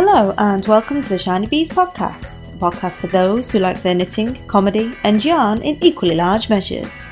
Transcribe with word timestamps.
Hello, 0.00 0.32
and 0.38 0.64
welcome 0.68 1.02
to 1.02 1.08
the 1.08 1.18
Shiny 1.18 1.48
Bees 1.48 1.70
podcast, 1.70 2.54
a 2.54 2.56
podcast 2.56 3.00
for 3.00 3.08
those 3.08 3.50
who 3.50 3.58
like 3.58 3.82
their 3.82 3.96
knitting, 3.96 4.46
comedy, 4.46 4.96
and 5.02 5.24
yarn 5.24 5.60
in 5.62 5.76
equally 5.82 6.14
large 6.14 6.48
measures. 6.48 7.10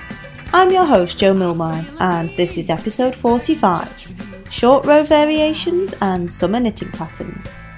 I'm 0.53 0.71
your 0.71 0.85
host, 0.85 1.19
Jo 1.19 1.35
Milmine, 1.35 1.85
and 1.99 2.31
this 2.37 2.57
is 2.57 2.71
episode 2.71 3.17
45 3.17 4.47
Short 4.51 4.85
Row 4.85 5.03
Variations 5.03 5.97
and 6.01 6.33
Summer 6.33 6.61
Knitting 6.61 6.93
Patterns. 6.93 7.69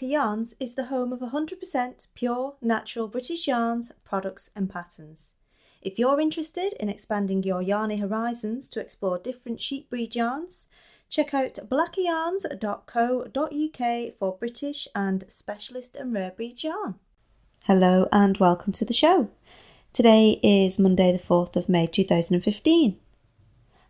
Blacker 0.00 0.12
Yarns 0.12 0.54
is 0.58 0.76
the 0.76 0.86
home 0.86 1.12
of 1.12 1.20
100% 1.20 2.06
pure, 2.14 2.54
natural 2.62 3.06
British 3.06 3.46
yarns, 3.46 3.92
products, 4.02 4.48
and 4.56 4.70
patterns. 4.70 5.34
If 5.82 5.98
you're 5.98 6.18
interested 6.18 6.72
in 6.80 6.88
expanding 6.88 7.42
your 7.42 7.62
yarny 7.62 8.00
horizons 8.00 8.70
to 8.70 8.80
explore 8.80 9.18
different 9.18 9.60
sheep 9.60 9.90
breed 9.90 10.16
yarns, 10.16 10.68
check 11.10 11.34
out 11.34 11.58
blackeryarns.co.uk 11.68 14.14
for 14.18 14.38
British 14.38 14.88
and 14.94 15.26
specialist 15.28 15.96
and 15.96 16.14
rare 16.14 16.30
breed 16.30 16.64
yarn. 16.64 16.94
Hello 17.66 18.08
and 18.10 18.38
welcome 18.38 18.72
to 18.72 18.86
the 18.86 18.94
show. 18.94 19.28
Today 19.92 20.40
is 20.42 20.78
Monday, 20.78 21.12
the 21.12 21.18
4th 21.18 21.56
of 21.56 21.68
May 21.68 21.86
2015. 21.86 22.98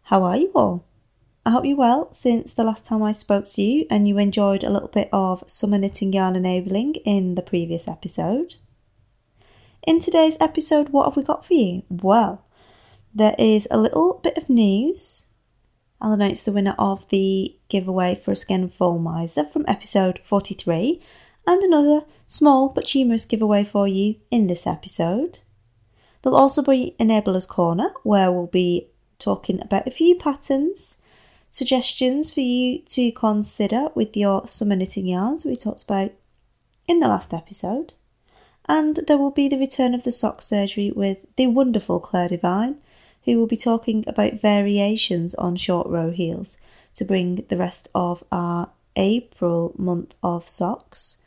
How 0.02 0.24
are 0.24 0.36
you 0.36 0.50
all? 0.56 0.84
I 1.44 1.50
hope 1.50 1.64
you're 1.64 1.76
well 1.76 2.12
since 2.12 2.52
the 2.52 2.64
last 2.64 2.84
time 2.84 3.02
I 3.02 3.12
spoke 3.12 3.46
to 3.46 3.62
you 3.62 3.86
and 3.88 4.06
you 4.06 4.18
enjoyed 4.18 4.62
a 4.62 4.68
little 4.68 4.88
bit 4.88 5.08
of 5.10 5.42
summer 5.46 5.78
knitting 5.78 6.12
yarn 6.12 6.36
enabling 6.36 6.96
in 6.96 7.34
the 7.34 7.42
previous 7.42 7.88
episode. 7.88 8.56
In 9.86 10.00
today's 10.00 10.36
episode, 10.38 10.90
what 10.90 11.06
have 11.06 11.16
we 11.16 11.22
got 11.22 11.46
for 11.46 11.54
you? 11.54 11.82
Well, 11.88 12.44
there 13.14 13.34
is 13.38 13.66
a 13.70 13.78
little 13.78 14.20
bit 14.22 14.36
of 14.36 14.50
news. 14.50 15.28
I'll 15.98 16.12
announce 16.12 16.42
the 16.42 16.52
winner 16.52 16.74
of 16.78 17.08
the 17.08 17.56
giveaway 17.70 18.16
for 18.16 18.32
a 18.32 18.36
Skein 18.36 18.64
of 18.64 18.76
Wollmeise 18.76 19.50
from 19.50 19.64
episode 19.66 20.20
43 20.24 21.00
and 21.46 21.62
another 21.62 22.04
small 22.26 22.68
but 22.68 22.90
humorous 22.90 23.24
giveaway 23.24 23.64
for 23.64 23.88
you 23.88 24.16
in 24.30 24.46
this 24.46 24.66
episode. 24.66 25.38
There'll 26.20 26.38
also 26.38 26.62
be 26.62 26.96
Enabler's 27.00 27.46
Corner 27.46 27.92
where 28.02 28.30
we'll 28.30 28.46
be 28.46 28.90
talking 29.18 29.62
about 29.62 29.86
a 29.86 29.90
few 29.90 30.16
patterns, 30.16 30.98
suggestions 31.50 32.32
for 32.32 32.40
you 32.40 32.80
to 32.90 33.12
consider 33.12 33.88
with 33.94 34.16
your 34.16 34.46
summer 34.46 34.76
knitting 34.76 35.06
yarns 35.06 35.44
we 35.44 35.56
talked 35.56 35.82
about 35.82 36.12
in 36.86 37.00
the 37.00 37.08
last 37.08 37.34
episode. 37.34 37.92
And 38.66 39.00
there 39.06 39.18
will 39.18 39.30
be 39.30 39.48
the 39.48 39.58
return 39.58 39.94
of 39.94 40.04
the 40.04 40.12
sock 40.12 40.42
surgery 40.42 40.92
with 40.94 41.18
the 41.36 41.48
wonderful 41.48 41.98
Clare 42.00 42.28
Devine, 42.28 42.76
who 43.24 43.38
will 43.38 43.46
be 43.46 43.56
talking 43.56 44.04
about 44.06 44.40
variations 44.40 45.34
on 45.34 45.56
short 45.56 45.86
row 45.88 46.10
heels 46.10 46.56
to 46.94 47.04
bring 47.04 47.44
the 47.48 47.56
rest 47.56 47.88
of 47.94 48.22
our 48.30 48.70
April 48.96 49.72
month 49.76 50.14
of 50.22 50.48
socks 50.48 51.18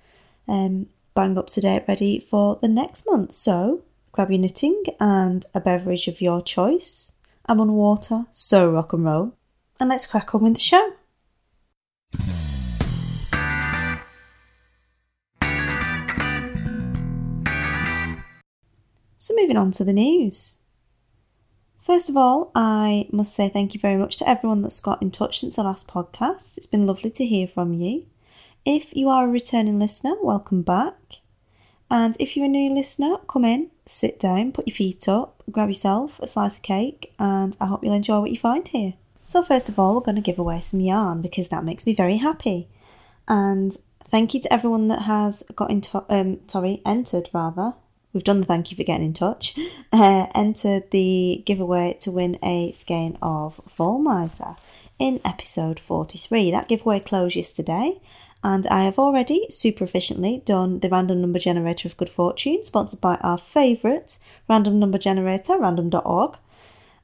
um, 0.48 0.88
bang 1.14 1.38
up 1.38 1.48
to 1.48 1.62
date 1.62 1.86
ready 1.88 2.20
for 2.20 2.58
the 2.62 2.68
next 2.68 3.06
month. 3.06 3.34
So 3.34 3.84
grab 4.12 4.32
your 4.32 4.40
knitting 4.40 4.84
and 5.00 5.46
a 5.54 5.60
beverage 5.60 6.08
of 6.08 6.22
your 6.22 6.42
choice. 6.42 7.14
I'm 7.46 7.60
on 7.60 7.74
water, 7.74 8.26
so 8.32 8.70
rock 8.70 8.94
and 8.94 9.06
roll. 9.06 9.34
And 9.84 9.90
let's 9.90 10.08
crack 10.08 10.34
on 10.34 10.44
with 10.44 10.54
the 10.54 10.62
show. 10.62 10.94
So, 19.18 19.36
moving 19.36 19.58
on 19.58 19.72
to 19.72 19.84
the 19.84 19.92
news. 19.92 20.56
First 21.82 22.08
of 22.08 22.16
all, 22.16 22.52
I 22.56 23.10
must 23.12 23.36
say 23.36 23.50
thank 23.50 23.74
you 23.74 23.80
very 23.82 23.98
much 23.98 24.16
to 24.16 24.30
everyone 24.30 24.62
that's 24.62 24.80
got 24.80 25.02
in 25.02 25.12
touch 25.12 25.42
since 25.42 25.58
the 25.58 25.64
last 25.64 25.86
podcast. 25.86 26.56
It's 26.56 26.66
been 26.66 26.88
lovely 26.88 27.10
to 27.10 27.26
hear 27.26 27.46
from 27.46 27.74
you. 27.74 28.06
If 28.64 28.96
you 28.96 29.10
are 29.10 29.26
a 29.26 29.30
returning 29.30 29.80
listener, 29.80 30.16
welcome 30.22 30.62
back. 30.62 31.20
And 31.92 32.16
if 32.22 32.38
you're 32.38 32.46
a 32.46 32.48
new 32.48 32.74
listener, 32.74 33.18
come 33.28 33.44
in, 33.44 33.70
sit 33.86 34.18
down, 34.18 34.54
put 34.54 34.66
your 34.66 34.76
feet 34.76 35.10
up, 35.10 35.44
grab 35.52 35.68
yourself 35.68 36.22
a 36.22 36.28
slice 36.28 36.56
of 36.56 36.64
cake, 36.64 37.14
and 37.20 37.58
I 37.60 37.66
hope 37.66 37.84
you'll 37.84 37.94
enjoy 37.94 38.22
what 38.22 38.32
you 38.32 38.38
find 38.38 38.66
here. 38.66 38.94
So, 39.24 39.44
first 39.44 39.70
of 39.70 39.80
all, 39.80 39.96
we're 39.96 40.02
going 40.02 40.16
to 40.16 40.22
give 40.22 40.40
away 40.40 40.60
some 40.60 40.80
yarn 40.80 41.22
because 41.22 41.48
that 41.48 41.64
makes 41.64 41.86
me 41.86 41.96
very 41.96 42.18
happy. 42.18 42.68
And 43.28 43.76
thank 44.10 44.34
you 44.34 44.42
to 44.42 44.54
everyone 44.54 44.90
that 44.90 45.04
has 45.04 45.44
got 45.56 45.72
in 45.72 45.82
touch, 45.82 46.06
um, 46.10 46.40
sorry, 46.48 46.82
entered 46.86 47.30
rather. 47.34 47.74
We've 48.12 48.24
done 48.24 48.42
the 48.42 48.46
thank 48.46 48.70
you 48.70 48.78
for 48.78 48.84
getting 48.84 49.08
in 49.08 49.14
touch. 49.14 49.56
Uh, 49.94 50.26
entered 50.34 50.90
the 50.90 51.44
giveaway 51.46 51.96
to 52.00 52.10
win 52.10 52.40
a 52.42 52.72
skein 52.72 53.16
of 53.22 53.62
Fall 53.68 54.04
in 54.98 55.22
episode 55.24 55.80
43. 55.80 56.50
That 56.50 56.68
giveaway 56.68 57.00
closed 57.00 57.36
yesterday, 57.36 58.02
and 58.44 58.66
I 58.68 58.86
have 58.86 58.98
already 58.98 59.46
super 59.52 59.84
efficiently 59.84 60.42
done 60.46 60.80
the 60.80 60.90
random 60.90 61.22
number 61.22 61.38
generator 61.38 61.88
of 61.88 61.96
good 61.96 62.10
fortune, 62.10 62.64
sponsored 62.64 63.02
by 63.02 63.18
our 63.18 63.38
favourite 63.38 64.18
random 64.50 64.80
number 64.80 64.98
generator, 64.98 65.60
random.org. 65.60 66.38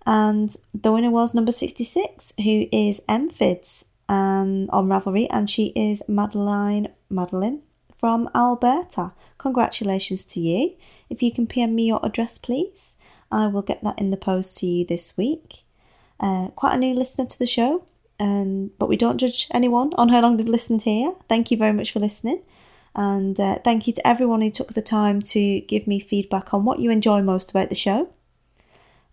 And 0.06 0.56
the 0.74 0.92
winner 0.92 1.12
was 1.12 1.34
number 1.34 1.52
66, 1.52 2.34
who 2.38 2.68
is 2.72 3.02
Mfids 3.08 3.86
and 4.08 4.70
on 4.72 4.88
Ravelry, 4.88 5.28
and 5.30 5.50
she 5.50 5.68
is 5.76 6.02
Madeline 6.08 6.90
Madeline 7.10 7.62
from 7.98 8.30
Alberta. 8.34 9.14
Congratulations 9.38 10.26
to 10.26 10.40
you. 10.40 10.76
If 11.10 11.22
you 11.22 11.32
can 11.32 11.48
PM 11.48 11.76
me 11.76 11.88
your 11.88 12.00
address, 12.04 12.38
please, 12.38 12.98
I 13.32 13.48
will 13.48 13.62
get 13.62 13.84
that 13.84 14.00
in 14.00 14.10
the 14.10 14.18
post 14.18 14.58
to 14.60 14.66
you 14.66 14.86
this 14.86 15.16
week. 15.18 15.64
Uh, 16.20 16.48
quite 16.50 16.74
a 16.76 16.78
new 16.78 16.94
listener 16.94 17.26
to 17.26 17.40
the 17.40 17.46
show, 17.46 17.86
um, 18.20 18.72
but 18.78 18.90
we 18.90 18.98
don't 18.98 19.18
judge 19.18 19.48
anyone 19.52 19.94
on 19.94 20.10
how 20.10 20.22
long 20.22 20.38
they've 20.38 20.48
listened 20.48 20.82
here. 20.82 21.14
Thank 21.28 21.52
you 21.52 21.58
very 21.58 21.74
much 21.74 21.92
for 21.92 22.00
listening. 22.00 22.42
And 22.96 23.40
uh, 23.40 23.60
thank 23.64 23.88
you 23.88 23.94
to 23.94 24.08
everyone 24.08 24.42
who 24.42 24.50
took 24.50 24.74
the 24.74 24.82
time 24.82 25.22
to 25.22 25.62
give 25.62 25.88
me 25.88 26.00
feedback 26.00 26.54
on 26.54 26.66
what 26.66 26.80
you 26.80 26.90
enjoy 26.90 27.22
most 27.22 27.52
about 27.52 27.70
the 27.70 27.76
show. 27.76 28.10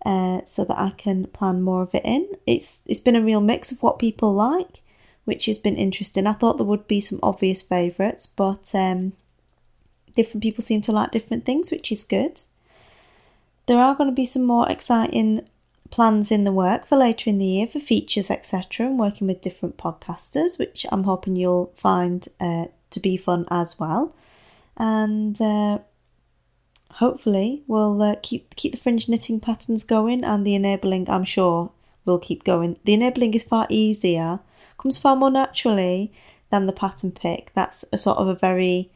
Uh, 0.07 0.41
so 0.45 0.65
that 0.65 0.79
I 0.79 0.91
can 0.97 1.27
plan 1.27 1.63
more 1.63 1.83
of 1.83 1.93
it 1.93 2.05
in. 2.05 2.29
It's 2.47 2.83
it's 2.87 3.01
been 3.01 3.17
a 3.17 3.21
real 3.21 3.41
mix 3.41 3.73
of 3.73 3.83
what 3.83 3.99
people 3.99 4.33
like, 4.33 4.81
which 5.25 5.47
has 5.47 5.59
been 5.59 5.75
interesting. 5.77 6.29
I 6.29 6.33
thought 6.35 6.59
there 6.59 6.67
would 6.67 6.87
be 6.87 7.01
some 7.01 7.19
obvious 7.25 7.61
favourites, 7.61 8.25
but 8.25 8.73
um, 8.73 9.15
different 10.15 10.45
people 10.45 10.63
seem 10.63 10.81
to 10.83 10.93
like 10.93 11.11
different 11.11 11.45
things, 11.45 11.73
which 11.73 11.91
is 11.91 12.05
good. 12.05 12.41
There 13.67 13.81
are 13.81 13.97
going 13.97 14.09
to 14.09 14.15
be 14.15 14.25
some 14.25 14.45
more 14.45 14.71
exciting 14.71 15.45
plans 15.91 16.31
in 16.31 16.45
the 16.45 16.53
work 16.53 16.87
for 16.87 16.97
later 16.97 17.29
in 17.29 17.39
the 17.39 17.45
year 17.45 17.67
for 17.67 17.81
features, 17.81 18.31
etc., 18.31 18.87
and 18.87 19.01
working 19.01 19.27
with 19.27 19.41
different 19.41 19.77
podcasters, 19.77 20.57
which 20.57 20.87
I'm 20.93 21.03
hoping 21.03 21.35
you'll 21.35 21.73
find 21.77 22.29
uh, 22.39 22.67
to 22.91 23.01
be 23.01 23.17
fun 23.17 23.45
as 23.51 23.81
well. 23.81 24.15
And 24.77 25.41
uh, 25.41 25.79
hopefully, 26.97 27.63
we'll 27.67 28.01
uh, 28.03 28.17
keep 28.23 28.55
keep 28.57 28.73
the 28.73 28.79
fringe 28.79 29.09
knitting 29.09 29.41
patterns 29.41 29.85
going, 29.85 30.25
and 30.25 30.47
the 30.47 30.55
enabling, 30.55 31.09
I'm 31.09 31.25
sure, 31.25 31.71
will 32.05 32.19
keep 32.19 32.45
going. 32.45 32.79
The 32.85 32.95
enabling 32.95 33.35
is 33.35 33.45
far 33.45 33.67
easier, 33.69 34.41
comes 34.79 34.99
far 34.99 35.17
more 35.17 35.31
naturally 35.31 36.13
than 36.51 36.67
the 36.67 36.73
pattern 36.73 37.13
pick. 37.13 37.53
That's 37.55 37.85
a 37.93 37.99
sort 37.99 38.19
of 38.19 38.29
a 38.29 38.35
very 38.35 38.91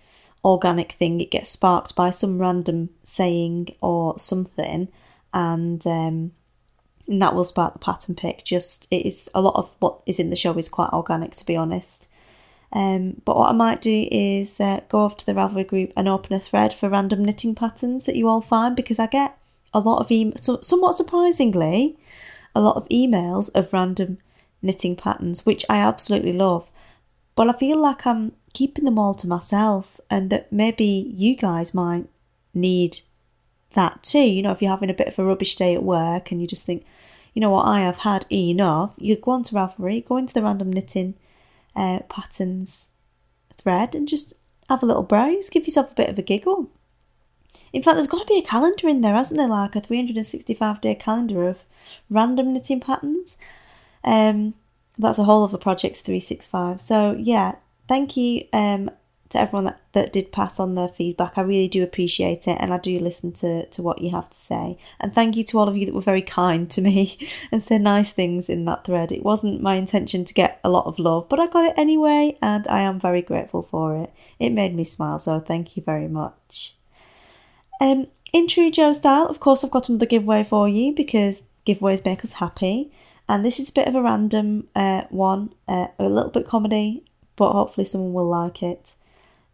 organic 0.44 0.92
thing. 0.92 1.20
It 1.20 1.30
gets 1.30 1.50
sparked 1.50 1.94
by 1.94 2.10
some 2.10 2.38
random 2.38 2.90
saying 3.04 3.74
or 3.80 4.18
something, 4.18 4.88
and 5.32 5.86
um, 5.86 6.32
and 7.06 7.20
that 7.20 7.34
will 7.34 7.44
spark 7.44 7.72
the 7.72 7.80
pattern 7.80 8.14
pick. 8.14 8.44
Just 8.44 8.86
it 8.90 9.04
is 9.04 9.28
a 9.34 9.42
lot 9.42 9.56
of 9.56 9.74
what 9.80 10.00
is 10.06 10.18
in 10.18 10.30
the 10.30 10.36
show 10.36 10.56
is 10.56 10.68
quite 10.68 10.92
organic, 10.92 11.32
to 11.32 11.46
be 11.46 11.56
honest. 11.56 12.08
Um, 12.72 13.20
but 13.24 13.36
what 13.36 13.50
I 13.50 13.52
might 13.52 13.80
do 13.80 14.08
is 14.12 14.60
uh, 14.60 14.80
go 14.88 15.00
off 15.00 15.16
to 15.18 15.26
the 15.26 15.34
Ravelry 15.34 15.66
group 15.66 15.92
and 15.96 16.08
open 16.08 16.36
a 16.36 16.40
thread 16.40 16.72
for 16.72 16.88
random 16.88 17.24
knitting 17.24 17.54
patterns 17.54 18.04
that 18.04 18.16
you 18.16 18.28
all 18.28 18.40
find 18.40 18.76
because 18.76 18.98
I 18.98 19.06
get 19.06 19.36
a 19.74 19.80
lot 19.80 20.00
of 20.00 20.08
emails, 20.08 20.44
so, 20.44 20.60
somewhat 20.62 20.96
surprisingly, 20.96 21.98
a 22.54 22.60
lot 22.60 22.76
of 22.76 22.88
emails 22.88 23.50
of 23.54 23.72
random 23.72 24.18
knitting 24.62 24.96
patterns, 24.96 25.44
which 25.44 25.64
I 25.68 25.78
absolutely 25.78 26.32
love. 26.32 26.70
But 27.34 27.48
I 27.48 27.58
feel 27.58 27.80
like 27.80 28.06
I'm 28.06 28.32
keeping 28.52 28.84
them 28.84 28.98
all 28.98 29.14
to 29.14 29.28
myself 29.28 30.00
and 30.10 30.30
that 30.30 30.52
maybe 30.52 30.84
you 30.84 31.36
guys 31.36 31.74
might 31.74 32.06
need 32.52 33.00
that 33.74 34.02
too. 34.02 34.18
You 34.18 34.42
know, 34.42 34.52
if 34.52 34.60
you're 34.60 34.70
having 34.70 34.90
a 34.90 34.94
bit 34.94 35.08
of 35.08 35.18
a 35.18 35.24
rubbish 35.24 35.56
day 35.56 35.74
at 35.74 35.82
work 35.82 36.30
and 36.30 36.40
you 36.40 36.46
just 36.46 36.66
think, 36.66 36.84
you 37.34 37.40
know 37.40 37.50
what, 37.50 37.66
I 37.66 37.80
have 37.80 37.98
had 37.98 38.26
enough, 38.30 38.94
you 38.98 39.16
go 39.16 39.32
on 39.32 39.44
to 39.44 39.54
Ravelry, 39.54 40.06
go 40.06 40.16
into 40.16 40.34
the 40.34 40.42
random 40.42 40.72
knitting 40.72 41.14
uh, 41.76 42.00
patterns 42.08 42.90
thread 43.56 43.94
and 43.94 44.08
just 44.08 44.34
have 44.68 44.82
a 44.82 44.86
little 44.86 45.02
browse, 45.02 45.50
give 45.50 45.66
yourself 45.66 45.92
a 45.92 45.94
bit 45.94 46.08
of 46.08 46.18
a 46.18 46.22
giggle. 46.22 46.70
In 47.72 47.82
fact, 47.82 47.96
there's 47.96 48.06
got 48.06 48.20
to 48.20 48.32
be 48.32 48.38
a 48.38 48.42
calendar 48.42 48.88
in 48.88 49.00
there, 49.00 49.14
hasn't 49.14 49.38
there? 49.38 49.48
Like 49.48 49.76
a 49.76 49.80
365 49.80 50.80
day 50.80 50.94
calendar 50.94 51.48
of 51.48 51.58
random 52.08 52.52
knitting 52.52 52.80
patterns. 52.80 53.36
Um, 54.04 54.54
that's 54.98 55.18
a 55.18 55.24
whole 55.24 55.44
other 55.44 55.58
project 55.58 55.96
365. 55.96 56.80
So, 56.80 57.16
yeah, 57.18 57.56
thank 57.88 58.16
you 58.16 58.46
um, 58.52 58.90
to 59.30 59.40
everyone 59.40 59.64
that, 59.64 59.80
that 59.92 60.12
did 60.12 60.32
pass 60.32 60.60
on 60.60 60.74
their 60.74 60.88
feedback. 60.88 61.34
I 61.36 61.42
really 61.42 61.68
do 61.68 61.82
appreciate 61.82 62.46
it 62.46 62.58
and 62.60 62.74
I 62.74 62.78
do 62.78 62.98
listen 62.98 63.32
to, 63.34 63.64
to 63.66 63.82
what 63.82 64.00
you 64.00 64.10
have 64.10 64.28
to 64.28 64.36
say. 64.36 64.76
And 64.98 65.14
thank 65.14 65.36
you 65.36 65.44
to 65.44 65.58
all 65.58 65.68
of 65.68 65.76
you 65.76 65.86
that 65.86 65.94
were 65.94 66.00
very 66.00 66.22
kind 66.22 66.68
to 66.70 66.80
me 66.80 67.16
and 67.52 67.62
said 67.62 67.80
nice 67.80 68.10
things 68.12 68.48
in 68.48 68.64
that 68.66 68.84
thread. 68.84 69.12
It 69.12 69.22
wasn't 69.22 69.62
my 69.62 69.76
intention 69.76 70.24
to 70.24 70.34
get 70.34 70.60
a 70.64 70.68
lot 70.68 70.86
of 70.86 70.98
love, 70.98 71.28
but 71.28 71.40
I 71.40 71.46
got 71.46 71.64
it 71.64 71.74
anyway 71.76 72.36
and 72.42 72.66
I 72.68 72.82
am 72.82 73.00
very 73.00 73.22
grateful 73.22 73.62
for 73.62 73.96
it. 73.96 74.12
It 74.38 74.50
made 74.50 74.74
me 74.74 74.84
smile, 74.84 75.18
so 75.18 75.38
thank 75.38 75.76
you 75.76 75.82
very 75.82 76.08
much. 76.08 76.76
Um, 77.80 78.08
in 78.32 78.48
true 78.48 78.70
Jo 78.70 78.92
style, 78.92 79.26
of 79.26 79.40
course, 79.40 79.64
I've 79.64 79.70
got 79.70 79.88
another 79.88 80.06
giveaway 80.06 80.44
for 80.44 80.68
you 80.68 80.92
because 80.92 81.44
giveaways 81.66 82.04
make 82.04 82.24
us 82.24 82.34
happy. 82.34 82.92
And 83.28 83.44
this 83.44 83.60
is 83.60 83.68
a 83.68 83.72
bit 83.72 83.86
of 83.86 83.94
a 83.94 84.02
random 84.02 84.66
uh, 84.74 85.04
one, 85.10 85.54
uh, 85.68 85.86
a 86.00 86.08
little 86.08 86.30
bit 86.30 86.48
comedy, 86.48 87.04
but 87.36 87.52
hopefully 87.52 87.84
someone 87.84 88.12
will 88.12 88.28
like 88.28 88.60
it. 88.62 88.96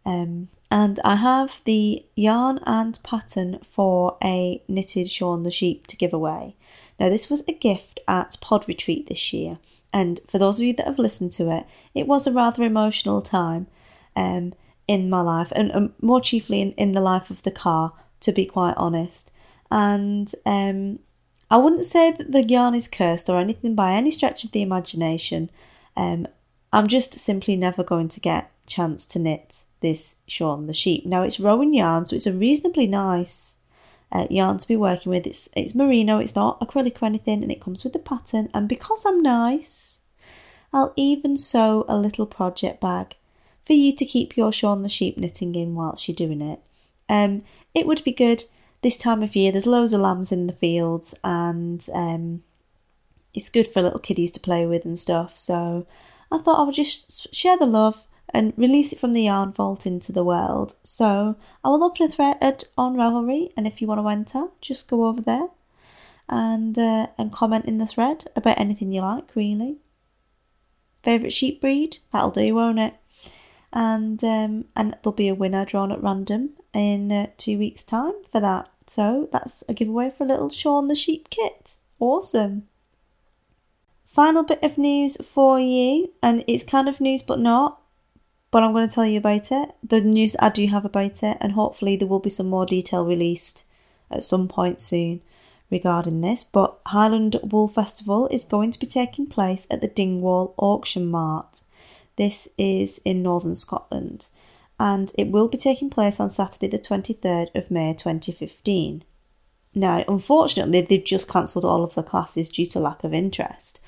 Um, 0.07 0.47
and 0.71 1.01
I 1.03 1.17
have 1.17 1.61
the 1.65 2.05
yarn 2.15 2.61
and 2.65 2.97
pattern 3.03 3.59
for 3.69 4.17
a 4.23 4.63
knitted 4.69 5.09
Shaun 5.09 5.43
the 5.43 5.51
Sheep 5.51 5.85
to 5.87 5.97
give 5.97 6.13
away. 6.13 6.55
Now, 6.97 7.09
this 7.09 7.29
was 7.29 7.43
a 7.45 7.51
gift 7.51 7.99
at 8.07 8.37
Pod 8.39 8.69
Retreat 8.69 9.07
this 9.07 9.33
year, 9.33 9.59
and 9.91 10.21
for 10.29 10.39
those 10.39 10.59
of 10.59 10.65
you 10.65 10.73
that 10.75 10.87
have 10.87 10.97
listened 10.97 11.33
to 11.33 11.51
it, 11.51 11.65
it 11.93 12.07
was 12.07 12.25
a 12.25 12.31
rather 12.31 12.63
emotional 12.63 13.21
time 13.21 13.67
um, 14.15 14.53
in 14.87 15.09
my 15.09 15.19
life, 15.19 15.51
and 15.53 15.91
more 16.01 16.21
chiefly 16.21 16.61
in, 16.61 16.71
in 16.73 16.93
the 16.93 17.01
life 17.01 17.29
of 17.29 17.43
the 17.43 17.51
car, 17.51 17.91
to 18.21 18.31
be 18.31 18.45
quite 18.45 18.75
honest. 18.77 19.29
And 19.69 20.33
um, 20.45 20.99
I 21.51 21.57
wouldn't 21.57 21.83
say 21.83 22.11
that 22.11 22.31
the 22.31 22.47
yarn 22.47 22.75
is 22.75 22.87
cursed 22.87 23.29
or 23.29 23.39
anything 23.39 23.75
by 23.75 23.93
any 23.93 24.11
stretch 24.11 24.45
of 24.45 24.53
the 24.53 24.61
imagination. 24.61 25.49
Um, 25.97 26.27
I'm 26.71 26.87
just 26.87 27.13
simply 27.13 27.57
never 27.57 27.83
going 27.83 28.07
to 28.09 28.21
get 28.21 28.51
chance 28.65 29.05
to 29.07 29.19
knit 29.19 29.63
this 29.81 30.17
Shaun 30.27 30.67
the 30.67 30.73
sheep. 30.73 31.05
Now 31.05 31.23
it's 31.23 31.39
Rowan 31.39 31.73
yarn, 31.73 32.05
so 32.05 32.15
it's 32.15 32.27
a 32.27 32.33
reasonably 32.33 32.87
nice 32.87 33.57
uh, 34.11 34.27
yarn 34.29 34.57
to 34.57 34.67
be 34.67 34.75
working 34.75 35.11
with. 35.11 35.27
It's 35.27 35.49
it's 35.55 35.75
merino, 35.75 36.19
it's 36.19 36.35
not 36.35 36.59
acrylic 36.59 37.01
or 37.01 37.05
anything, 37.05 37.43
and 37.43 37.51
it 37.51 37.61
comes 37.61 37.83
with 37.83 37.93
the 37.93 37.99
pattern. 37.99 38.49
And 38.53 38.67
because 38.67 39.05
I'm 39.05 39.21
nice, 39.21 39.99
I'll 40.73 40.93
even 40.95 41.37
sew 41.37 41.85
a 41.87 41.97
little 41.97 42.25
project 42.25 42.81
bag 42.81 43.15
for 43.65 43.73
you 43.73 43.95
to 43.95 44.05
keep 44.05 44.37
your 44.37 44.51
Shaun 44.51 44.83
the 44.83 44.89
sheep 44.89 45.17
knitting 45.17 45.55
in 45.55 45.75
whilst 45.75 46.07
you're 46.07 46.15
doing 46.15 46.41
it. 46.41 46.59
Um, 47.09 47.43
it 47.73 47.85
would 47.85 48.03
be 48.03 48.11
good 48.11 48.45
this 48.81 48.97
time 48.97 49.23
of 49.23 49.35
year. 49.35 49.51
There's 49.51 49.67
loads 49.67 49.93
of 49.93 50.01
lambs 50.01 50.31
in 50.31 50.47
the 50.47 50.53
fields, 50.53 51.13
and 51.23 51.85
um, 51.93 52.43
it's 53.33 53.49
good 53.49 53.67
for 53.67 53.81
little 53.81 53.99
kiddies 53.99 54.31
to 54.31 54.39
play 54.39 54.65
with 54.65 54.85
and 54.85 54.97
stuff. 54.97 55.37
So 55.37 55.85
I 56.31 56.39
thought 56.39 56.59
I 56.59 56.63
would 56.63 56.75
just 56.75 57.33
share 57.33 57.57
the 57.57 57.65
love 57.65 58.01
and 58.33 58.53
release 58.57 58.91
it 58.91 58.99
from 58.99 59.13
the 59.13 59.23
yarn 59.23 59.53
vault 59.53 59.85
into 59.85 60.11
the 60.11 60.23
world. 60.23 60.75
So 60.83 61.35
I 61.63 61.69
will 61.69 61.83
open 61.83 62.07
a 62.07 62.09
thread 62.09 62.65
on 62.77 62.95
Ravelry, 62.95 63.51
and 63.55 63.65
if 63.65 63.81
you 63.81 63.87
want 63.87 64.01
to 64.01 64.09
enter, 64.09 64.51
just 64.61 64.89
go 64.89 65.05
over 65.05 65.21
there 65.21 65.47
and 66.29 66.77
uh, 66.77 67.07
and 67.17 67.31
comment 67.31 67.65
in 67.65 67.77
the 67.77 67.87
thread 67.87 68.25
about 68.35 68.59
anything 68.59 68.91
you 68.91 69.01
like. 69.01 69.35
Really, 69.35 69.77
favorite 71.03 71.33
sheep 71.33 71.61
breed 71.61 71.97
that'll 72.11 72.31
do, 72.31 72.53
won't 72.55 72.79
it? 72.79 72.95
And 73.71 74.23
um, 74.23 74.65
and 74.75 74.97
there'll 75.03 75.15
be 75.15 75.29
a 75.29 75.35
winner 75.35 75.65
drawn 75.65 75.91
at 75.91 76.03
random 76.03 76.51
in 76.73 77.11
uh, 77.11 77.27
two 77.37 77.57
weeks' 77.57 77.83
time 77.83 78.13
for 78.31 78.41
that. 78.41 78.69
So 78.87 79.29
that's 79.31 79.63
a 79.67 79.73
giveaway 79.73 80.11
for 80.11 80.23
a 80.23 80.27
little 80.27 80.49
Shaun 80.49 80.87
the 80.87 80.95
Sheep 80.95 81.29
kit. 81.29 81.75
Awesome. 81.99 82.67
Final 84.05 84.43
bit 84.43 84.63
of 84.63 84.77
news 84.77 85.17
for 85.17 85.59
you, 85.59 86.11
and 86.23 86.43
it's 86.47 86.63
kind 86.63 86.89
of 86.89 86.99
news 86.99 87.21
but 87.21 87.39
not 87.39 87.81
but 88.57 88.63
I'm 88.63 88.73
going 88.73 88.89
to 88.89 88.95
tell 88.95 89.05
you 89.05 89.19
about 89.19 89.51
it. 89.51 89.69
The 89.83 90.01
news 90.01 90.35
I 90.39 90.49
do 90.49 90.65
have 90.65 90.83
about 90.83 91.21
it, 91.21 91.37
and 91.39 91.51
hopefully 91.51 91.95
there 91.95 92.07
will 92.07 92.17
be 92.17 92.31
some 92.31 92.49
more 92.49 92.65
detail 92.65 93.05
released 93.05 93.65
at 94.09 94.23
some 94.23 94.47
point 94.47 94.81
soon 94.81 95.21
regarding 95.69 96.21
this. 96.21 96.43
But 96.43 96.79
Highland 96.87 97.39
Wool 97.43 97.67
Festival 97.67 98.27
is 98.29 98.45
going 98.45 98.71
to 98.71 98.79
be 98.79 98.87
taking 98.87 99.27
place 99.27 99.67
at 99.69 99.81
the 99.81 99.87
Dingwall 99.87 100.55
Auction 100.57 101.05
Mart. 101.05 101.61
This 102.15 102.47
is 102.57 102.99
in 103.05 103.21
northern 103.21 103.53
Scotland, 103.53 104.27
and 104.79 105.11
it 105.19 105.27
will 105.27 105.49
be 105.49 105.59
taking 105.59 105.91
place 105.91 106.19
on 106.19 106.31
Saturday, 106.31 106.67
the 106.67 106.79
23rd 106.79 107.53
of 107.53 107.69
May 107.69 107.93
2015. 107.93 109.03
Now, 109.75 110.03
unfortunately, 110.07 110.81
they've 110.81 111.05
just 111.05 111.29
cancelled 111.29 111.63
all 111.63 111.83
of 111.83 111.93
the 111.93 112.01
classes 112.01 112.49
due 112.49 112.65
to 112.65 112.79
lack 112.79 113.03
of 113.03 113.13
interest. 113.13 113.79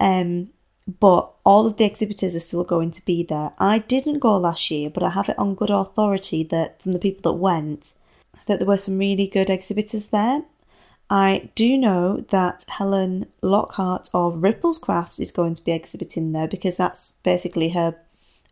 Um, 0.00 0.50
but 0.86 1.32
all 1.44 1.66
of 1.66 1.76
the 1.76 1.84
exhibitors 1.84 2.36
are 2.36 2.40
still 2.40 2.64
going 2.64 2.90
to 2.92 3.04
be 3.04 3.24
there. 3.24 3.52
I 3.58 3.80
didn't 3.80 4.20
go 4.20 4.36
last 4.36 4.70
year, 4.70 4.88
but 4.88 5.02
I 5.02 5.10
have 5.10 5.28
it 5.28 5.38
on 5.38 5.54
good 5.54 5.70
authority 5.70 6.44
that 6.44 6.80
from 6.80 6.92
the 6.92 6.98
people 6.98 7.32
that 7.32 7.38
went, 7.38 7.94
that 8.46 8.60
there 8.60 8.68
were 8.68 8.76
some 8.76 8.98
really 8.98 9.26
good 9.26 9.50
exhibitors 9.50 10.08
there. 10.08 10.42
I 11.08 11.50
do 11.54 11.76
know 11.76 12.24
that 12.30 12.64
Helen 12.68 13.26
Lockhart 13.42 14.08
of 14.12 14.36
Ripplescrafts 14.36 15.20
is 15.20 15.30
going 15.30 15.54
to 15.54 15.64
be 15.64 15.72
exhibiting 15.72 16.32
there 16.32 16.48
because 16.48 16.76
that's 16.76 17.12
basically 17.22 17.70
her 17.70 17.96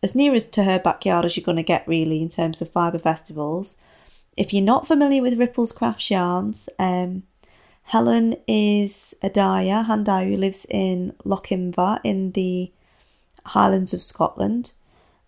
as 0.02 0.14
near 0.14 0.34
as 0.34 0.44
to 0.44 0.64
her 0.64 0.78
backyard 0.78 1.24
as 1.24 1.36
you're 1.36 1.44
going 1.44 1.56
to 1.56 1.62
get 1.62 1.88
really 1.88 2.20
in 2.20 2.28
terms 2.28 2.60
of 2.60 2.70
fibre 2.70 2.98
festivals. 2.98 3.76
If 4.36 4.52
you're 4.52 4.62
not 4.62 4.86
familiar 4.86 5.22
with 5.22 5.38
Ripplescrafts 5.38 6.10
yarns, 6.10 6.68
um, 6.78 7.22
Helen 7.84 8.36
is 8.48 9.14
a 9.22 9.30
dyer, 9.30 9.82
hand 9.82 10.06
dyer 10.06 10.28
who 10.28 10.36
lives 10.36 10.66
in 10.68 11.14
Lochinver 11.24 12.00
in 12.02 12.32
the 12.32 12.72
Highlands 13.46 13.94
of 13.94 14.02
Scotland, 14.02 14.72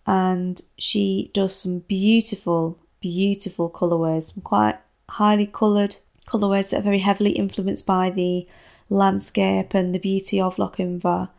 and 0.05 0.61
she 0.77 1.31
does 1.33 1.55
some 1.55 1.79
beautiful, 1.79 2.77
beautiful 2.99 3.69
colourways, 3.69 4.33
some 4.33 4.41
quite 4.41 4.77
highly 5.09 5.45
coloured 5.45 5.97
colourways 6.27 6.71
that 6.71 6.79
are 6.79 6.83
very 6.83 6.99
heavily 6.99 7.31
influenced 7.31 7.85
by 7.85 8.09
the 8.09 8.47
landscape 8.89 9.73
and 9.73 9.93
the 9.93 9.99
beauty 9.99 10.41
of 10.41 10.57
Lochinver 10.57 11.29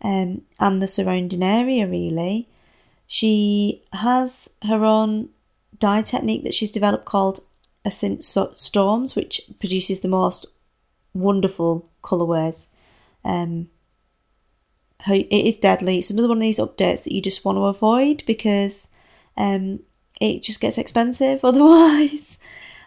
um, 0.00 0.42
and 0.58 0.82
the 0.82 0.86
surrounding 0.86 1.42
area, 1.42 1.86
really. 1.86 2.48
She 3.06 3.82
has 3.92 4.50
her 4.62 4.84
own 4.84 5.28
dye 5.78 6.02
technique 6.02 6.44
that 6.44 6.54
she's 6.54 6.70
developed 6.70 7.04
called 7.04 7.40
Ascent 7.84 8.24
Storms, 8.24 9.14
which 9.14 9.42
produces 9.60 10.00
the 10.00 10.08
most 10.08 10.46
wonderful 11.14 11.88
colorways. 12.02 12.68
Um, 13.24 13.68
it 15.06 15.46
is 15.46 15.58
deadly. 15.58 15.98
It's 15.98 16.10
another 16.10 16.28
one 16.28 16.38
of 16.38 16.42
these 16.42 16.58
updates 16.58 17.04
that 17.04 17.12
you 17.12 17.20
just 17.20 17.44
want 17.44 17.56
to 17.56 17.64
avoid 17.66 18.24
because 18.26 18.88
um, 19.36 19.80
it 20.20 20.42
just 20.42 20.60
gets 20.60 20.78
expensive 20.78 21.44
otherwise. 21.44 22.38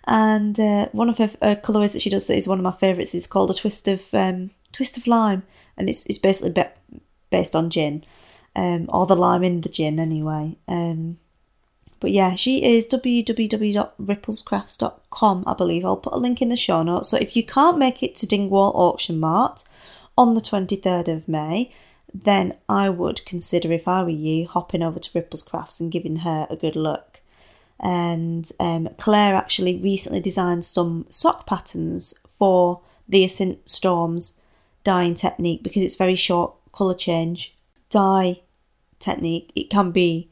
And 0.06 0.60
uh, 0.60 0.88
one 0.94 1.10
of 1.10 1.18
her 1.18 1.28
colourways 1.28 1.94
that 1.94 2.02
she 2.02 2.10
does 2.10 2.28
that 2.28 2.38
is 2.38 2.48
one 2.48 2.60
of 2.60 2.64
my 2.64 2.72
favourites 2.72 3.14
is 3.14 3.28
called 3.28 3.52
a 3.52 3.54
twist 3.54 3.88
of 3.88 4.02
um, 4.14 4.52
twist 4.72 4.98
of 4.98 5.06
lime, 5.06 5.44
and 5.76 5.90
it's 5.90 6.06
it's 6.06 6.18
basically 6.18 6.52
be- 6.52 7.02
based 7.30 7.58
on 7.58 7.70
gin, 7.70 8.06
um, 8.56 8.86
or 8.88 9.06
the 9.06 9.18
lime 9.18 9.44
in 9.44 9.62
the 9.62 9.70
gin 9.70 10.00
anyway. 10.00 10.56
Um, 10.66 11.20
but 12.00 12.12
yeah, 12.12 12.36
she 12.36 12.64
is 12.64 12.86
www.ripplescrafts.com, 12.88 15.44
I 15.48 15.54
believe. 15.54 15.86
I'll 15.86 15.98
put 15.98 16.14
a 16.14 16.18
link 16.18 16.42
in 16.42 16.50
the 16.50 16.56
show 16.56 16.84
notes. 16.84 17.10
So 17.10 17.18
if 17.18 17.36
you 17.36 17.44
can't 17.44 17.78
make 17.78 18.04
it 18.04 18.16
to 18.18 18.28
Dingwall 18.28 18.72
Auction 18.76 19.20
Mart 19.20 19.64
on 20.18 20.34
the 20.34 20.42
23rd 20.42 21.16
of 21.16 21.28
May, 21.28 21.72
then 22.14 22.56
I 22.70 22.90
would 22.90 23.26
consider, 23.26 23.72
if 23.72 23.88
I 23.88 24.04
were 24.04 24.10
you, 24.10 24.48
hopping 24.48 24.84
over 24.84 25.00
to 25.00 25.12
Ripplescrafts 25.12 25.80
and 25.80 25.92
giving 25.92 26.18
her 26.18 26.48
a 26.50 26.56
good 26.56 26.76
look. 26.76 27.22
And 27.80 28.50
um, 28.60 28.90
Clare 28.98 29.36
actually 29.36 29.78
recently 29.78 30.20
designed 30.20 30.66
some 30.66 31.06
sock 31.10 31.46
patterns 31.46 32.14
for 32.38 32.82
the 33.08 33.24
Ascent 33.24 33.70
Storms 33.70 34.40
dyeing 34.84 35.16
technique 35.16 35.64
because 35.64 35.84
it's 35.84 35.96
very 35.96 36.16
short 36.16 36.54
colour 36.72 36.94
change 36.94 37.56
dye 37.90 38.42
technique. 39.00 39.52
It 39.56 39.70
can 39.70 39.92
be 39.92 40.30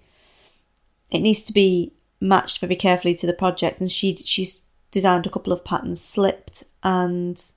it 1.12 1.20
needs 1.20 1.44
to 1.44 1.54
be 1.54 1.94
matched 2.20 2.60
very 2.60 2.76
carefully 2.76 3.16
to 3.16 3.28
the 3.28 3.34
project. 3.34 3.80
And 3.80 3.92
she 3.92 4.16
she's 4.16 4.62
designed 4.92 5.26
a 5.26 5.30
couple 5.30 5.54
of 5.54 5.64
patterns 5.64 6.02
slipped 6.02 6.64
and 6.84 7.52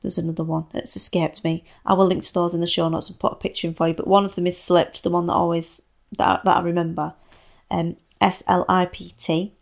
there's 0.00 0.18
another 0.18 0.42
one 0.42 0.66
that's 0.72 0.96
escaped 0.96 1.44
me. 1.44 1.64
I 1.86 1.94
will 1.94 2.06
link 2.06 2.24
to 2.24 2.34
those 2.34 2.54
in 2.54 2.60
the 2.60 2.66
show 2.66 2.88
notes 2.88 3.08
and 3.08 3.18
put 3.18 3.32
a 3.32 3.36
picture 3.36 3.68
in 3.68 3.74
for 3.74 3.86
you. 3.86 3.94
But 3.94 4.08
one 4.08 4.24
of 4.24 4.34
them 4.34 4.46
is 4.46 4.58
slipped 4.58 5.02
the 5.02 5.10
one 5.10 5.26
that 5.28 5.34
always 5.34 5.80
that, 6.18 6.44
that 6.44 6.56
i 6.56 6.60
remember 6.60 7.14
um 7.70 7.96
s-l-i-p-t 8.20 9.52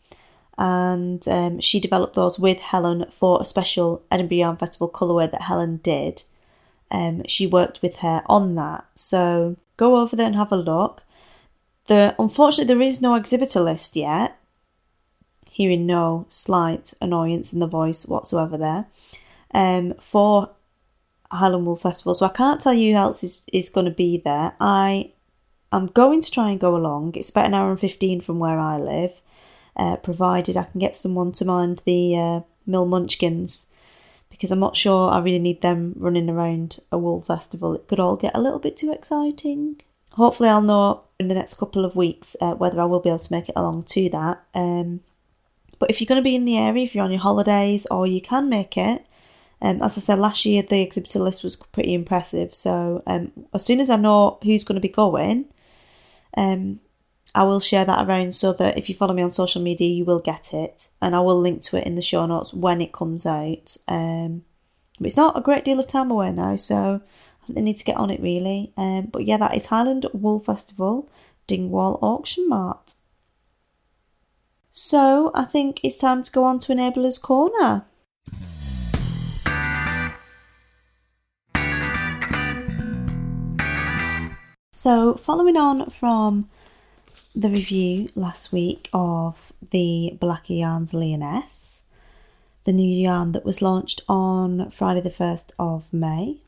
and 0.59 1.27
um, 1.29 1.61
she 1.61 1.81
developed 1.81 2.15
those 2.15 2.39
with 2.39 2.59
helen 2.59 3.07
for 3.11 3.41
a 3.41 3.45
special 3.45 4.03
edinburgh 4.11 4.37
yarn 4.37 4.57
festival 4.57 4.91
colorway 4.91 5.31
that 5.31 5.43
helen 5.43 5.79
did. 5.79 6.23
Um, 6.91 7.23
she 7.27 7.47
worked 7.47 7.81
with 7.83 7.97
her 7.97 8.23
on 8.27 8.57
that. 8.57 8.85
So 8.97 9.57
go 9.77 9.97
over 9.97 10.17
there 10.17 10.27
and 10.27 10.35
have 10.35 10.53
a 10.53 10.57
look 10.57 11.03
the, 11.87 12.15
unfortunately, 12.19 12.73
there 12.73 12.83
is 12.83 13.01
no 13.01 13.15
exhibitor 13.15 13.61
list 13.61 13.97
yet. 13.97 14.37
Hearing 15.51 15.87
no 15.87 16.27
slight 16.29 16.95
annoyance 17.01 17.53
in 17.53 17.59
the 17.59 17.67
voice 17.67 18.07
whatsoever 18.07 18.57
there 18.57 18.87
um, 19.53 19.95
for 20.01 20.51
Highland 21.31 21.67
Wool 21.67 21.77
Festival. 21.77 22.15
So 22.15 22.27
I 22.27 22.31
can't 22.31 22.61
tell 22.61 22.75
you 22.75 22.93
who 22.93 22.99
else 22.99 23.25
is, 23.25 23.43
is 23.53 23.69
going 23.69 23.87
to 23.87 23.91
be 23.91 24.19
there. 24.19 24.55
I 24.61 25.13
I'm 25.73 25.87
going 25.87 26.21
to 26.21 26.31
try 26.31 26.51
and 26.51 26.61
go 26.61 26.77
along. 26.77 27.15
It's 27.15 27.31
about 27.31 27.47
an 27.47 27.55
hour 27.55 27.71
and 27.71 27.81
15 27.81 28.21
from 28.23 28.39
where 28.39 28.59
I 28.59 28.77
live, 28.77 29.21
uh, 29.77 29.97
provided 29.97 30.57
I 30.57 30.65
can 30.65 30.81
get 30.81 30.97
someone 30.97 31.33
to 31.33 31.45
mind 31.45 31.83
the 31.85 32.17
uh, 32.17 32.41
Mill 32.67 32.87
Munchkins, 32.87 33.67
because 34.31 34.51
I'm 34.51 34.59
not 34.59 34.77
sure 34.77 35.11
I 35.11 35.21
really 35.21 35.39
need 35.39 35.63
them 35.63 35.95
running 35.97 36.29
around 36.29 36.81
a 36.91 36.99
wool 36.99 37.21
festival. 37.23 37.75
It 37.75 37.87
could 37.87 38.01
all 38.01 38.17
get 38.17 38.37
a 38.37 38.41
little 38.41 38.59
bit 38.59 38.77
too 38.77 38.93
exciting. 38.93 39.81
Hopefully, 40.13 40.49
I'll 40.49 40.61
know 40.61 41.05
in 41.21 41.29
the 41.29 41.35
next 41.35 41.55
couple 41.55 41.85
of 41.85 41.95
weeks 41.95 42.35
uh, 42.41 42.55
whether 42.55 42.81
I 42.81 42.87
will 42.87 43.01
be 43.01 43.11
able 43.11 43.19
to 43.19 43.33
make 43.33 43.49
it 43.49 43.55
along 43.57 43.85
to 43.85 44.09
that. 44.11 44.43
Um, 44.55 45.01
but 45.79 45.91
if 45.91 46.01
you're 46.01 46.07
going 46.07 46.21
to 46.21 46.31
be 46.31 46.35
in 46.35 46.45
the 46.45 46.59
area, 46.59 46.85
if 46.85 46.95
you're 46.95 47.05
on 47.05 47.13
your 47.13 47.21
holidays 47.21 47.87
or 47.91 48.07
you 48.07 48.21
can 48.21 48.49
make 48.49 48.77
it, 48.77 49.07
um, 49.63 49.83
as 49.83 49.97
I 49.97 50.01
said 50.01 50.19
last 50.19 50.45
year, 50.45 50.63
the 50.63 50.81
exhibitor 50.81 51.21
list 51.21 51.45
was 51.45 51.57
pretty 51.57 51.95
impressive. 51.95 52.55
So 52.55 53.03
um, 53.07 53.33
as 53.53 53.65
soon 53.65 53.81
as 53.81 53.91
I 53.91 53.97
know 53.97 54.39
who's 54.43 54.65
going 54.65 54.81
to 54.81 54.89
be 54.89 54.89
going, 54.89 55.47
um, 56.37 56.81
I 57.35 57.45
will 57.45 57.61
share 57.61 57.85
that 57.85 58.07
around 58.07 58.35
so 58.35 58.53
that 58.55 58.77
if 58.79 58.89
you 58.89 58.95
follow 58.95 59.15
me 59.15 59.23
on 59.23 59.31
social 59.31 59.63
media, 59.63 59.89
you 59.89 60.05
will 60.05 60.19
get 60.21 60.53
it, 60.53 60.89
and 61.01 61.15
I 61.15 61.21
will 61.21 61.41
link 61.41 61.63
to 61.63 61.77
it 61.77 61.87
in 61.87 61.95
the 61.95 62.03
show 62.03 62.27
notes 62.27 62.53
when 62.53 62.81
it 62.81 62.93
comes 62.93 63.25
out. 63.25 63.77
Um, 63.87 64.45
but 64.99 65.07
it's 65.07 65.17
not 65.17 65.39
a 65.39 65.41
great 65.43 65.65
deal 65.65 65.79
of 65.79 65.87
time 65.87 66.11
away 66.11 66.33
now, 66.33 66.57
so 66.57 67.01
they 67.55 67.61
need 67.61 67.77
to 67.77 67.85
get 67.85 67.97
on 67.97 68.11
it 68.11 68.21
really. 68.21 68.73
Um, 68.77 69.07
but 69.07 69.25
yeah, 69.25 69.37
that 69.39 69.57
is 69.57 69.67
Highland 69.67 70.07
Wool 70.13 70.41
Festival, 70.41 71.09
Dingwall 71.47 71.99
Auction 72.03 72.49
Mart. 72.49 72.95
So 74.71 75.31
I 75.35 75.45
think 75.45 75.81
it's 75.83 75.99
time 75.99 76.23
to 76.23 76.33
go 76.33 76.45
on 76.45 76.59
to 76.61 76.73
Enabler's 76.73 77.19
Corner. 77.19 77.85
So, 84.73 85.15
following 85.15 85.59
on 85.59 85.91
from 85.91 86.49
the 87.35 87.51
review 87.51 88.09
last 88.15 88.51
week 88.51 88.89
of 88.95 89.53
the 89.71 90.17
Blacker 90.19 90.55
Yarns 90.55 90.95
Lyonesse, 90.95 91.83
the 92.65 92.73
new 92.73 92.89
yarn 92.89 93.33
that 93.33 93.45
was 93.45 93.61
launched 93.61 94.01
on 94.09 94.71
Friday 94.71 95.03
the 95.03 95.11
1st 95.11 95.51
of 95.59 95.85
May 95.93 96.39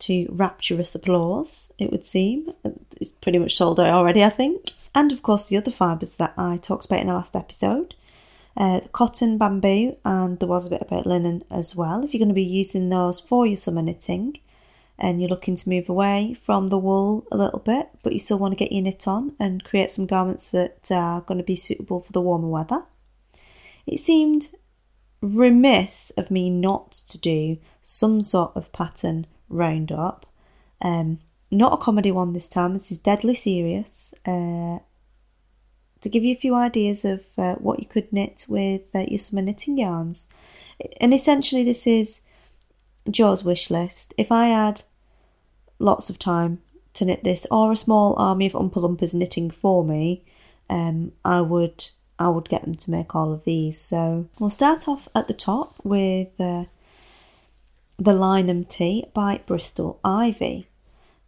to 0.00 0.26
rapturous 0.30 0.94
applause, 0.94 1.72
it 1.78 1.90
would 1.90 2.06
seem. 2.06 2.52
It's 3.00 3.10
pretty 3.10 3.38
much 3.38 3.56
sold 3.56 3.80
out 3.80 3.94
already, 3.94 4.24
I 4.24 4.30
think. 4.30 4.72
And 4.94 5.12
of 5.12 5.22
course, 5.22 5.48
the 5.48 5.56
other 5.56 5.70
fibres 5.70 6.16
that 6.16 6.34
I 6.36 6.56
talked 6.56 6.86
about 6.86 7.00
in 7.00 7.06
the 7.06 7.14
last 7.14 7.36
episode 7.36 7.94
uh, 8.56 8.80
cotton, 8.92 9.38
bamboo, 9.38 9.96
and 10.04 10.38
there 10.38 10.48
was 10.48 10.66
a 10.66 10.70
bit 10.70 10.82
about 10.82 11.06
linen 11.06 11.44
as 11.50 11.76
well. 11.76 12.04
If 12.04 12.12
you're 12.12 12.18
going 12.18 12.28
to 12.28 12.34
be 12.34 12.42
using 12.42 12.88
those 12.88 13.20
for 13.20 13.46
your 13.46 13.56
summer 13.56 13.82
knitting, 13.82 14.38
and 14.98 15.20
you're 15.20 15.30
looking 15.30 15.56
to 15.56 15.68
move 15.68 15.88
away 15.88 16.36
from 16.42 16.68
the 16.68 16.78
wool 16.78 17.26
a 17.32 17.36
little 17.36 17.58
bit, 17.58 17.88
but 18.02 18.12
you 18.12 18.18
still 18.18 18.38
want 18.38 18.52
to 18.52 18.56
get 18.56 18.70
your 18.70 18.82
knit 18.82 19.08
on 19.08 19.34
and 19.40 19.64
create 19.64 19.90
some 19.90 20.04
garments 20.04 20.50
that 20.50 20.90
are 20.90 21.22
going 21.22 21.38
to 21.38 21.44
be 21.44 21.56
suitable 21.56 22.00
for 22.00 22.12
the 22.12 22.20
warmer 22.20 22.48
weather. 22.48 22.84
It 23.86 23.98
seemed 23.98 24.54
remiss 25.22 26.10
of 26.18 26.30
me 26.30 26.50
not 26.50 26.92
to 26.92 27.18
do 27.18 27.56
some 27.80 28.22
sort 28.22 28.52
of 28.54 28.72
pattern 28.72 29.26
roundup. 29.50 30.26
Um, 30.80 31.18
not 31.50 31.74
a 31.74 31.76
comedy 31.76 32.10
one 32.10 32.32
this 32.32 32.48
time, 32.48 32.72
this 32.72 32.90
is 32.90 32.98
deadly 32.98 33.34
serious. 33.34 34.14
Uh, 34.24 34.78
to 36.00 36.08
give 36.08 36.24
you 36.24 36.32
a 36.34 36.38
few 36.38 36.54
ideas 36.54 37.04
of 37.04 37.24
uh, 37.36 37.56
what 37.56 37.80
you 37.80 37.86
could 37.86 38.12
knit 38.12 38.46
with 38.48 38.82
uh, 38.94 39.00
your 39.00 39.18
summer 39.18 39.42
knitting 39.42 39.76
yarns. 39.76 40.26
And 41.00 41.12
essentially, 41.12 41.62
this 41.62 41.86
is 41.86 42.22
Jo's 43.10 43.44
wish 43.44 43.70
list. 43.70 44.14
If 44.16 44.32
I 44.32 44.46
had 44.46 44.82
lots 45.78 46.08
of 46.08 46.18
time 46.18 46.62
to 46.94 47.04
knit 47.04 47.22
this, 47.22 47.46
or 47.50 47.72
a 47.72 47.76
small 47.76 48.14
army 48.16 48.46
of 48.46 48.52
Oompa 48.52 48.76
Loompas 48.76 49.14
knitting 49.14 49.50
for 49.50 49.84
me, 49.84 50.24
um, 50.70 51.12
I 51.24 51.40
would 51.40 51.90
I 52.18 52.28
would 52.28 52.48
get 52.48 52.62
them 52.62 52.74
to 52.76 52.90
make 52.90 53.14
all 53.14 53.32
of 53.32 53.44
these. 53.44 53.80
So 53.80 54.28
we'll 54.38 54.50
start 54.50 54.88
off 54.88 55.08
at 55.14 55.26
the 55.26 55.34
top 55.34 55.74
with 55.82 56.28
uh, 56.38 56.64
the 58.00 58.12
Lynham 58.12 58.66
Tee 58.66 59.04
by 59.12 59.42
Bristol 59.44 60.00
Ivy. 60.02 60.66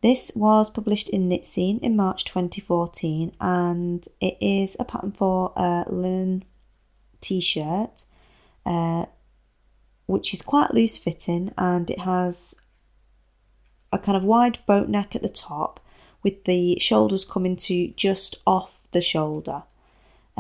This 0.01 0.33
was 0.35 0.71
published 0.71 1.11
in 1.11 1.29
Knitscene 1.29 1.79
in 1.81 1.97
March 1.97 2.25
2014, 2.25 3.33
and 3.39 4.09
it 4.23 4.39
is 4.41 4.75
a 4.81 4.85
pattern 4.87 5.13
for 5.13 5.53
a 5.55 5.85
linen 5.87 6.45
t-shirt, 7.21 8.07
uh, 8.65 9.05
which 10.07 10.33
is 10.33 10.41
quite 10.41 10.73
loose 10.73 10.97
fitting, 10.97 11.53
and 11.59 11.91
it 11.91 12.01
has 12.01 12.55
a 13.93 13.99
kind 13.99 14.17
of 14.17 14.25
wide 14.25 14.59
boat 14.67 14.89
neck 14.89 15.15
at 15.15 15.21
the 15.21 15.29
top 15.29 15.79
with 16.23 16.45
the 16.45 16.79
shoulders 16.81 17.27
coming 17.27 17.55
to 17.57 17.89
just 17.89 18.39
off 18.47 18.89
the 18.93 19.03
shoulder. 19.03 19.65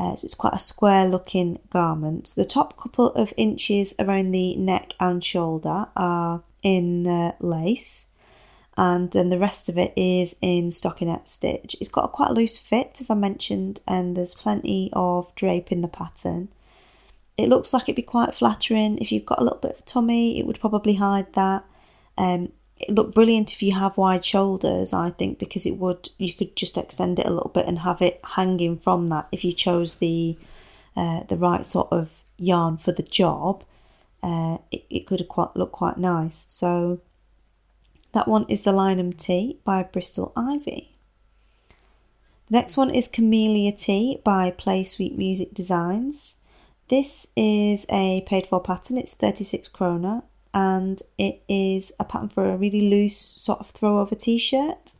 Uh, 0.02 0.16
so 0.16 0.24
it's 0.24 0.34
quite 0.34 0.52
a 0.52 0.58
square 0.58 1.06
looking 1.06 1.60
garment. 1.70 2.32
The 2.34 2.44
top 2.44 2.76
couple 2.76 3.12
of 3.14 3.32
inches 3.36 3.94
around 4.00 4.32
the 4.32 4.56
neck 4.56 4.94
and 4.98 5.22
shoulder 5.22 5.86
are 5.94 6.42
in 6.64 7.06
uh, 7.06 7.36
lace, 7.38 8.06
and 8.76 9.12
then 9.12 9.28
the 9.30 9.38
rest 9.38 9.68
of 9.68 9.78
it 9.78 9.92
is 9.94 10.34
in 10.40 10.70
stockinette 10.70 11.28
stitch. 11.28 11.76
It's 11.80 11.88
got 11.88 12.06
a 12.06 12.08
quite 12.08 12.32
loose 12.32 12.58
fit, 12.58 12.96
as 12.98 13.10
I 13.10 13.14
mentioned, 13.14 13.78
and 13.86 14.16
there's 14.16 14.34
plenty 14.34 14.90
of 14.92 15.32
drape 15.36 15.70
in 15.70 15.82
the 15.82 15.88
pattern. 15.88 16.48
It 17.38 17.48
looks 17.48 17.72
like 17.72 17.84
it'd 17.84 17.94
be 17.94 18.02
quite 18.02 18.34
flattering. 18.34 18.98
If 18.98 19.12
you've 19.12 19.26
got 19.26 19.40
a 19.40 19.44
little 19.44 19.60
bit 19.60 19.78
of 19.78 19.84
tummy, 19.84 20.36
it 20.36 20.46
would 20.48 20.58
probably 20.58 20.94
hide 20.94 21.32
that. 21.34 21.64
Um, 22.18 22.50
look 22.88 23.14
brilliant 23.14 23.52
if 23.52 23.62
you 23.62 23.72
have 23.72 23.96
wide 23.96 24.24
shoulders, 24.24 24.92
I 24.92 25.10
think, 25.10 25.38
because 25.38 25.66
it 25.66 25.76
would 25.78 26.08
you 26.18 26.32
could 26.32 26.56
just 26.56 26.76
extend 26.76 27.18
it 27.18 27.26
a 27.26 27.32
little 27.32 27.50
bit 27.50 27.66
and 27.66 27.80
have 27.80 28.02
it 28.02 28.20
hanging 28.24 28.78
from 28.78 29.08
that 29.08 29.28
if 29.32 29.44
you 29.44 29.52
chose 29.52 29.96
the 29.96 30.36
uh, 30.96 31.24
the 31.24 31.36
right 31.36 31.64
sort 31.64 31.88
of 31.90 32.24
yarn 32.38 32.76
for 32.76 32.92
the 32.92 33.02
job. 33.02 33.64
Uh, 34.22 34.58
it, 34.70 34.84
it 34.88 35.06
could 35.06 35.26
quite 35.28 35.56
look 35.56 35.72
quite 35.72 35.98
nice. 35.98 36.44
So 36.46 37.00
that 38.12 38.28
one 38.28 38.46
is 38.48 38.62
the 38.62 38.72
linum 38.72 39.16
Tee 39.16 39.58
by 39.64 39.82
Bristol 39.82 40.32
Ivy. 40.36 40.96
The 42.48 42.58
next 42.58 42.76
one 42.76 42.94
is 42.94 43.08
Camellia 43.08 43.72
Tee 43.72 44.20
by 44.22 44.50
Play 44.50 44.84
Sweet 44.84 45.16
Music 45.16 45.54
Designs. 45.54 46.36
This 46.88 47.26
is 47.34 47.86
a 47.88 48.22
paid 48.26 48.46
for 48.46 48.60
pattern. 48.60 48.98
It's 48.98 49.14
36 49.14 49.68
krona 49.70 50.24
and 50.54 51.02
it 51.18 51.42
is 51.48 51.92
a 51.98 52.04
pattern 52.04 52.28
for 52.28 52.50
a 52.50 52.56
really 52.56 52.82
loose 52.82 53.16
sort 53.16 53.60
of 53.60 53.70
throw 53.70 53.98
over 54.00 54.14
t-shirt. 54.14 54.94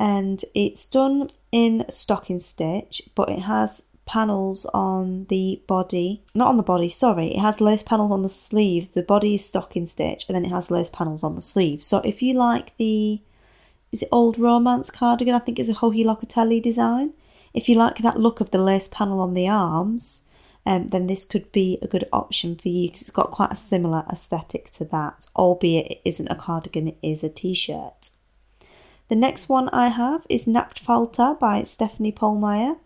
And 0.00 0.44
it's 0.54 0.86
done 0.86 1.30
in 1.50 1.84
stocking 1.88 2.38
stitch 2.38 3.02
but 3.14 3.28
it 3.28 3.40
has 3.40 3.82
panels 4.04 4.64
on 4.72 5.26
the 5.26 5.60
body 5.66 6.22
not 6.34 6.48
on 6.48 6.56
the 6.56 6.62
body 6.62 6.88
sorry 6.88 7.34
it 7.34 7.40
has 7.40 7.60
lace 7.60 7.82
panels 7.82 8.10
on 8.10 8.22
the 8.22 8.28
sleeves. 8.28 8.88
The 8.88 9.02
body 9.02 9.34
is 9.34 9.44
stocking 9.44 9.86
stitch 9.86 10.24
and 10.28 10.34
then 10.34 10.44
it 10.44 10.50
has 10.50 10.70
lace 10.70 10.90
panels 10.90 11.22
on 11.22 11.34
the 11.34 11.42
sleeves. 11.42 11.86
So 11.86 11.98
if 11.98 12.22
you 12.22 12.34
like 12.34 12.76
the 12.76 13.20
is 13.90 14.02
it 14.02 14.08
old 14.12 14.38
romance 14.38 14.90
cardigan? 14.90 15.34
I 15.34 15.38
think 15.38 15.58
it's 15.58 15.68
a 15.68 15.74
Joji 15.74 16.04
Locatelli 16.04 16.62
design. 16.62 17.14
If 17.54 17.68
you 17.68 17.76
like 17.76 17.98
that 17.98 18.20
look 18.20 18.40
of 18.40 18.50
the 18.50 18.58
lace 18.58 18.88
panel 18.88 19.20
on 19.20 19.34
the 19.34 19.48
arms 19.48 20.24
um, 20.68 20.88
then 20.88 21.06
this 21.06 21.24
could 21.24 21.50
be 21.50 21.78
a 21.80 21.86
good 21.86 22.06
option 22.12 22.54
for 22.54 22.68
you 22.68 22.88
because 22.88 23.00
it's 23.00 23.10
got 23.10 23.30
quite 23.30 23.52
a 23.52 23.56
similar 23.56 24.04
aesthetic 24.12 24.70
to 24.72 24.84
that, 24.84 25.26
albeit 25.34 25.90
it 25.90 26.00
isn't 26.04 26.28
a 26.28 26.34
cardigan, 26.34 26.88
it 26.88 26.98
is 27.02 27.24
a 27.24 27.30
t 27.30 27.54
shirt. 27.54 28.10
The 29.08 29.16
next 29.16 29.48
one 29.48 29.70
I 29.70 29.88
have 29.88 30.26
is 30.28 30.44
Nachtfalter 30.44 31.38
by 31.38 31.62
Stephanie 31.62 32.12
Pohlmeier. 32.12 32.76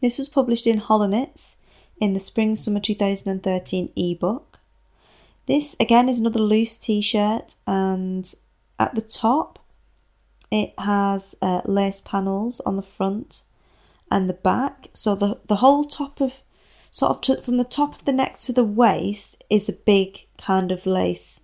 This 0.00 0.18
was 0.18 0.28
published 0.28 0.66
in 0.66 0.78
Holla 0.78 1.06
Knits 1.06 1.58
in 2.00 2.12
the 2.12 2.18
Spring 2.18 2.56
Summer 2.56 2.80
2013 2.80 3.92
ebook. 3.94 4.58
This 5.46 5.76
again 5.78 6.08
is 6.08 6.18
another 6.18 6.40
loose 6.40 6.76
t 6.76 7.00
shirt, 7.00 7.54
and 7.68 8.34
at 8.80 8.96
the 8.96 9.00
top 9.00 9.60
it 10.50 10.74
has 10.76 11.36
uh, 11.40 11.60
lace 11.66 12.00
panels 12.00 12.58
on 12.66 12.74
the 12.74 12.82
front 12.82 13.44
and 14.10 14.28
the 14.28 14.34
back. 14.34 14.88
So 14.92 15.14
the, 15.14 15.38
the 15.46 15.56
whole 15.56 15.84
top 15.84 16.20
of 16.20 16.42
sort 16.96 17.10
of 17.10 17.20
to, 17.20 17.42
from 17.42 17.58
the 17.58 17.64
top 17.64 17.94
of 17.94 18.06
the 18.06 18.12
neck 18.12 18.38
to 18.38 18.54
the 18.54 18.64
waist 18.64 19.44
is 19.50 19.68
a 19.68 19.74
big 19.74 20.26
kind 20.38 20.72
of 20.72 20.86
lace 20.86 21.42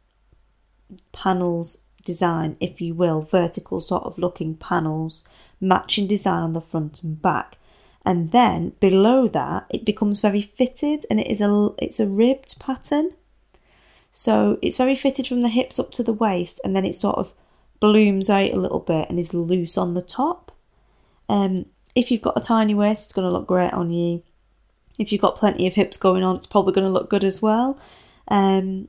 panels 1.13 1.77
design, 2.07 2.57
if 2.59 2.81
you 2.81 2.95
will, 2.95 3.21
vertical 3.21 3.79
sort 3.79 4.05
of 4.05 4.17
looking 4.17 4.57
panels, 4.57 5.23
matching 5.61 6.07
design 6.07 6.43
on 6.43 6.55
the 6.55 6.61
front 6.63 7.03
and 7.03 7.21
back. 7.21 7.59
And 8.03 8.33
then 8.33 8.71
below 8.81 9.29
that, 9.29 9.67
it 9.69 9.85
becomes 9.85 10.21
very 10.21 10.41
fitted, 10.41 11.05
and 11.11 11.21
it 11.21 11.27
is 11.27 11.43
a 11.43 11.69
it's 11.77 12.01
a 12.01 12.07
ribbed 12.07 12.59
pattern. 12.59 13.11
So 14.11 14.59
it's 14.63 14.79
very 14.79 14.95
fitted 14.95 15.27
from 15.27 15.43
the 15.43 15.51
hips 15.51 15.79
up 15.79 15.91
to 15.93 16.03
the 16.03 16.15
waist, 16.15 16.63
and 16.65 16.75
then 16.75 16.87
it 16.87 16.97
sort 16.97 17.19
of 17.19 17.35
blooms 17.79 18.31
out 18.31 18.53
a 18.53 18.57
little 18.57 18.81
bit 18.81 19.11
and 19.11 19.19
is 19.19 19.35
loose 19.35 19.77
on 19.77 19.93
the 19.93 20.01
top. 20.01 20.51
Um, 21.29 21.67
if 21.95 22.11
you've 22.11 22.23
got 22.23 22.39
a 22.39 22.41
tiny 22.41 22.73
waist, 22.73 23.05
it's 23.05 23.13
going 23.13 23.29
to 23.29 23.31
look 23.31 23.47
great 23.47 23.75
on 23.75 23.91
you 23.91 24.23
if 25.03 25.13
you've 25.13 25.21
got 25.21 25.37
plenty 25.37 25.67
of 25.67 25.75
hips 25.75 25.97
going 25.97 26.23
on, 26.23 26.37
it's 26.37 26.47
probably 26.47 26.73
going 26.73 26.87
to 26.87 26.93
look 26.93 27.11
good 27.11 27.25
as 27.25 27.43
well. 27.43 27.79
Um, 28.29 28.89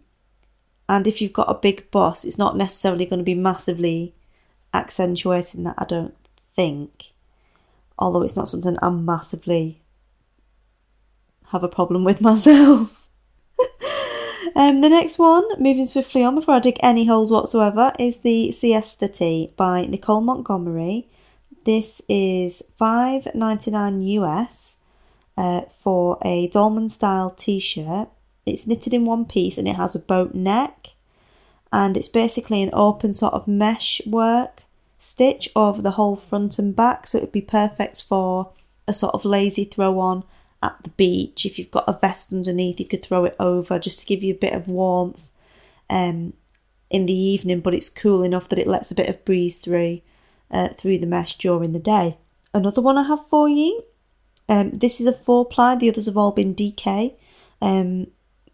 and 0.88 1.08
if 1.08 1.22
you've 1.22 1.34
got 1.34 1.50
a 1.50 1.56
big 1.56 1.90
bust, 1.90 2.24
it's 2.24 2.38
not 2.38 2.56
necessarily 2.56 3.06
going 3.06 3.20
to 3.20 3.26
be 3.26 3.34
massively 3.34 4.14
accentuating 4.74 5.64
that, 5.64 5.76
I 5.78 5.86
don't 5.86 6.16
think. 6.56 7.14
Although 7.98 8.22
it's 8.22 8.36
not 8.36 8.48
something 8.48 8.78
I 8.82 8.92
massively 8.92 9.82
have 11.48 11.64
a 11.64 11.68
problem 11.68 12.04
with 12.04 12.22
myself. 12.30 12.96
um, 14.56 14.78
the 14.78 14.90
next 14.90 15.18
one, 15.18 15.44
moving 15.60 15.86
swiftly 15.86 16.24
on 16.24 16.36
before 16.36 16.56
I 16.56 16.60
dig 16.60 16.78
any 16.82 17.06
holes 17.06 17.32
whatsoever, 17.32 17.92
is 17.98 18.20
the 18.20 18.52
Siesta 18.52 19.08
Tee 19.08 19.52
by 19.58 19.86
Nicole 19.86 20.22
Montgomery. 20.22 21.08
This 21.66 22.02
is 22.10 22.62
five 22.78 23.34
ninety 23.34 23.72
nine 23.72 24.02
US 24.02 24.78
uh, 25.38 25.62
for 25.80 26.18
a 26.24 26.48
dolman 26.48 26.90
style 26.90 27.30
t 27.30 27.60
shirt. 27.60 28.10
It's 28.46 28.68
knitted 28.68 28.94
in 28.94 29.06
one 29.06 29.26
piece 29.26 29.58
and 29.58 29.68
it 29.68 29.76
has 29.76 29.96
a 29.96 30.00
boat 30.00 30.34
neck, 30.34 30.90
and 31.72 31.96
it's 31.96 32.10
basically 32.10 32.62
an 32.62 32.70
open 32.74 33.14
sort 33.14 33.34
of 33.34 33.48
mesh 33.48 34.02
work 34.06 34.64
stitch 35.00 35.50
over 35.56 35.82
the 35.82 35.92
whole 35.92 36.16
front 36.16 36.58
and 36.58 36.76
back, 36.76 37.08
so 37.08 37.18
it 37.18 37.22
would 37.22 37.32
be 37.32 37.42
perfect 37.42 38.04
for 38.04 38.52
a 38.88 38.94
sort 38.94 39.14
of 39.14 39.26
lazy 39.26 39.66
throw 39.66 40.00
on 40.00 40.24
at 40.62 40.78
the 40.84 40.90
beach. 40.92 41.46
If 41.46 41.60
you've 41.60 41.72
got 41.72 41.84
a 41.88 42.00
vest 42.00 42.32
underneath, 42.32 42.80
you 42.80 42.88
could 42.88 43.04
throw 43.04 43.26
it 43.26 43.36
over 43.40 43.80
just 43.80 44.00
to 44.00 44.06
give 44.06 44.24
you 44.24 44.34
a 44.34 44.38
bit 44.38 44.54
of 44.54 44.70
warmth 44.70 45.30
um, 45.90 46.34
in 46.90 47.06
the 47.06 47.14
evening, 47.14 47.60
but 47.60 47.74
it's 47.74 47.90
cool 47.90 48.24
enough 48.24 48.48
that 48.50 48.60
it 48.60 48.68
lets 48.68 48.92
a 48.92 48.96
bit 48.96 49.10
of 49.10 49.26
breeze 49.26 49.62
through 49.62 50.00
uh, 50.52 50.70
through 50.70 51.00
the 51.00 51.06
mesh 51.06 51.38
during 51.38 51.74
the 51.74 51.80
day. 51.80 52.18
Another 52.54 52.82
one 52.82 52.98
I 52.98 53.04
have 53.04 53.28
for 53.28 53.50
you. 53.50 53.84
Um, 54.54 54.70
this 54.70 55.02
is 55.02 55.08
a 55.08 55.14
four 55.14 55.46
ply. 55.46 55.76
The 55.76 55.90
others 55.90 56.06
have 56.06 56.16
all 56.16 56.32
been 56.32 56.54
DK. 56.54 57.16
Um, 57.60 58.06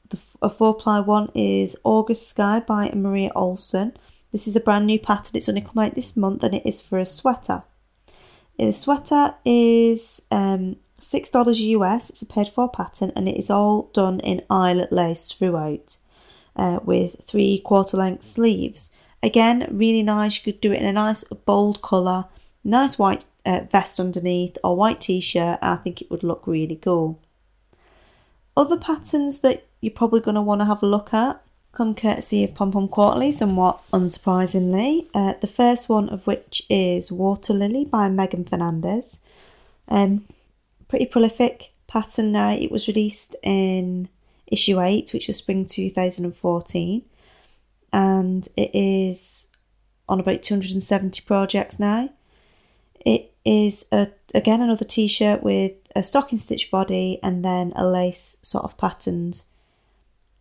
the, 0.08 0.18
a 0.42 0.50
four 0.50 0.74
ply 0.74 1.02
one 1.02 1.30
is 1.36 1.76
August 1.84 2.30
Sky 2.30 2.62
by 2.66 2.90
Maria 2.96 3.32
Olson. 3.36 3.98
This 4.32 4.48
is 4.48 4.56
a 4.56 4.62
brand 4.62 4.88
new 4.88 4.98
pattern. 4.98 5.36
It's 5.36 5.50
only 5.50 5.60
come 5.60 5.80
out 5.80 5.96
this 5.96 6.16
month, 6.16 6.42
and 6.46 6.56
it 6.56 6.66
is 6.66 6.80
for 6.80 7.00
a 7.00 7.06
sweater. 7.06 7.64
The 8.58 8.72
sweater 8.72 9.36
is 9.44 10.22
um, 10.32 10.78
six 11.00 11.30
dollars 11.30 11.60
US. 11.60 12.10
It's 12.10 12.22
a 12.22 12.26
paid 12.26 12.48
for 12.48 12.70
pattern, 12.70 13.12
and 13.18 13.28
it 13.28 13.38
is 13.38 13.50
all 13.50 13.90
done 13.92 14.22
in 14.22 14.46
eyelet 14.50 14.94
lace 14.94 15.30
throughout, 15.30 15.98
uh, 16.56 16.80
with 16.82 17.24
three 17.26 17.60
quarter 17.60 17.98
length 17.98 18.24
sleeves. 18.24 18.94
Again, 19.22 19.68
really 19.70 20.04
nice. 20.04 20.38
You 20.38 20.54
could 20.54 20.62
do 20.62 20.72
it 20.72 20.82
in 20.82 20.88
a 20.88 20.94
nice 20.94 21.26
bold 21.26 21.82
colour, 21.82 22.28
nice 22.64 23.00
white 23.00 23.26
uh, 23.46 23.62
vest 23.72 24.00
underneath, 24.00 24.58
or 24.64 24.76
white 24.76 25.02
t-shirt. 25.02 25.60
I 25.62 25.76
think 25.78 26.02
it 26.02 26.12
would 26.12 26.24
look 26.24 26.46
really 26.46 26.76
cool. 26.76 27.20
Other 28.56 28.78
patterns 28.78 29.40
that 29.40 29.66
you're 29.82 29.92
probably 29.92 30.20
going 30.20 30.36
to 30.36 30.42
want 30.42 30.62
to 30.62 30.66
have 30.66 30.84
a 30.84 30.88
look 30.88 31.14
at 31.14 31.42
come 31.72 31.96
courtesy 31.96 32.44
of 32.44 32.56
Pom 32.56 32.72
Pom 32.72 32.88
Quarterly, 32.88 33.32
somewhat 33.32 33.82
unsurprisingly. 33.94 35.08
Uh, 35.14 35.34
the 35.40 35.48
first 35.48 35.88
one 35.88 36.10
of 36.10 36.26
which 36.28 36.64
is 36.70 37.12
Water 37.12 37.54
Lily 37.54 37.86
by 37.86 38.10
Meghan 38.10 38.44
Fernandes. 38.44 39.20
Um, 39.88 40.26
pretty 40.88 41.06
prolific 41.06 41.74
pattern 41.88 42.32
now. 42.32 42.52
It 42.52 42.72
was 42.72 42.88
released 42.88 43.36
in 43.44 44.10
issue 44.48 44.82
8, 44.82 45.14
which 45.14 45.28
was 45.28 45.38
spring 45.38 45.66
2014, 45.66 47.04
and 47.94 48.48
it 48.58 48.72
is 48.74 49.48
on 50.08 50.20
about 50.20 50.42
270 50.42 51.22
projects 51.22 51.80
now. 51.80 52.10
It 53.06 53.34
is 53.46 53.86
a, 53.92 54.10
again 54.34 54.62
another 54.62 54.86
t 54.86 55.08
shirt 55.08 55.42
with 55.44 55.74
a 55.96 56.04
stocking 56.04 56.38
stitch 56.38 56.70
body 56.70 57.20
and 57.24 57.44
then 57.44 57.74
a 57.76 57.88
lace 57.88 58.38
sort 58.42 58.64
of 58.64 58.78
patterned 58.78 59.44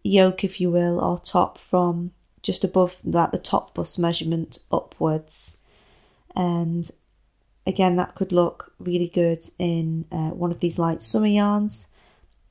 yoke, 0.02 0.44
if 0.44 0.60
you 0.60 0.70
will, 0.70 1.00
or 1.00 1.18
top 1.18 1.58
from 1.58 2.12
just 2.42 2.64
above 2.64 3.00
like 3.04 3.32
the 3.32 3.38
top 3.38 3.74
bust 3.74 3.98
measurement 3.98 4.58
upwards. 4.70 5.56
And 6.34 6.88
again, 7.66 7.96
that 7.96 8.14
could 8.14 8.32
look 8.32 8.72
really 8.78 9.08
good 9.08 9.44
in 9.58 10.06
uh, 10.10 10.30
one 10.30 10.50
of 10.50 10.60
these 10.60 10.78
light 10.78 11.02
summer 11.02 11.26
yarns. 11.26 11.88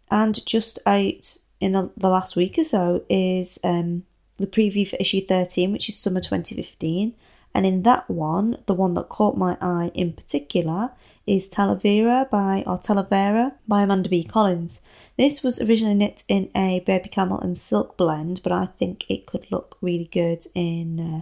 And 0.10 0.46
just 0.46 0.80
out 0.86 1.38
in 1.60 1.72
the, 1.74 1.90
the 1.98 2.10
last 2.10 2.36
week 2.36 2.58
or 2.58 2.64
so 2.64 3.04
is 3.10 3.60
um, 3.64 4.04
the 4.38 4.48
preview 4.48 4.88
for 4.88 4.96
issue 4.98 5.22
13, 5.22 5.72
which 5.72 5.90
is 5.90 5.98
summer 5.98 6.22
2015. 6.22 7.14
And 7.58 7.66
in 7.66 7.82
that 7.82 8.08
one, 8.08 8.60
the 8.68 8.76
one 8.76 8.94
that 8.94 9.10
caught 9.10 9.36
my 9.36 9.58
eye 9.60 9.90
in 9.96 10.14
particular 10.14 10.92
is 11.26 11.50
Talavera 11.50 12.30
by 12.30 12.64
or 12.68 12.78
Talavera 12.78 13.54
by 13.68 13.82
Amanda 13.82 14.10
B. 14.10 14.24
Collins. 14.24 14.80
This 15.18 15.42
was 15.42 15.60
originally 15.60 15.96
knit 15.96 16.22
in 16.28 16.52
a 16.56 16.82
baby 16.82 17.10
camel 17.10 17.40
and 17.40 17.58
silk 17.58 17.98
blend, 17.98 18.42
but 18.44 18.52
I 18.52 18.68
think 18.78 19.10
it 19.10 19.26
could 19.26 19.48
look 19.50 19.76
really 19.82 20.08
good 20.14 20.46
in 20.54 21.00
uh, 21.00 21.22